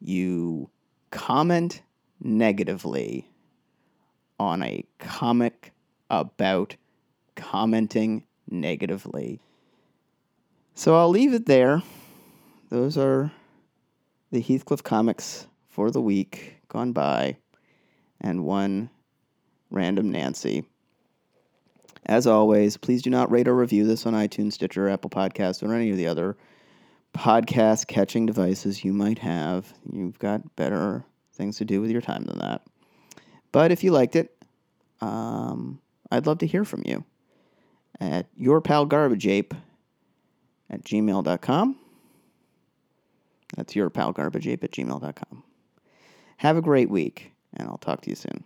you 0.00 0.70
comment 1.10 1.82
negatively 2.20 3.28
on 4.38 4.62
a 4.62 4.84
comic 4.98 5.72
about 6.10 6.76
commenting 7.36 8.24
negatively. 8.50 9.40
So 10.74 10.96
I'll 10.96 11.08
leave 11.08 11.34
it 11.34 11.46
there. 11.46 11.82
Those 12.70 12.96
are 12.96 13.32
the 14.30 14.40
Heathcliff 14.40 14.82
comics 14.82 15.46
for 15.68 15.90
the 15.90 16.00
week 16.00 16.56
gone 16.68 16.92
by, 16.92 17.36
and 18.20 18.44
one 18.44 18.90
random 19.70 20.10
Nancy. 20.10 20.64
As 22.06 22.26
always, 22.26 22.76
please 22.76 23.02
do 23.02 23.10
not 23.10 23.30
rate 23.30 23.48
or 23.48 23.54
review 23.54 23.86
this 23.86 24.06
on 24.06 24.14
iTunes, 24.14 24.54
Stitcher, 24.54 24.88
Apple 24.88 25.10
Podcasts, 25.10 25.62
or 25.62 25.74
any 25.74 25.90
of 25.90 25.96
the 25.96 26.06
other 26.06 26.36
podcast 27.14 27.86
catching 27.86 28.26
devices 28.26 28.84
you 28.84 28.92
might 28.92 29.18
have. 29.18 29.72
You've 29.92 30.18
got 30.18 30.56
better 30.56 31.04
things 31.32 31.56
to 31.58 31.64
do 31.64 31.80
with 31.80 31.90
your 31.90 32.00
time 32.00 32.24
than 32.24 32.38
that. 32.38 32.62
But 33.52 33.72
if 33.72 33.82
you 33.82 33.92
liked 33.92 34.16
it, 34.16 34.34
um, 35.00 35.80
I'd 36.10 36.26
love 36.26 36.38
to 36.38 36.46
hear 36.46 36.64
from 36.64 36.82
you 36.84 37.04
at 38.00 38.26
your 38.36 38.60
pal 38.60 38.86
garbage 38.86 39.26
ape 39.26 39.54
at 40.70 40.84
gmail.com. 40.84 41.76
That's 43.56 43.74
your 43.74 43.90
pal 43.90 44.12
garbage 44.12 44.46
ape 44.46 44.64
at 44.64 44.72
gmail.com. 44.72 45.42
Have 46.38 46.56
a 46.56 46.62
great 46.62 46.90
week, 46.90 47.32
and 47.54 47.68
I'll 47.68 47.78
talk 47.78 48.02
to 48.02 48.10
you 48.10 48.16
soon. 48.16 48.44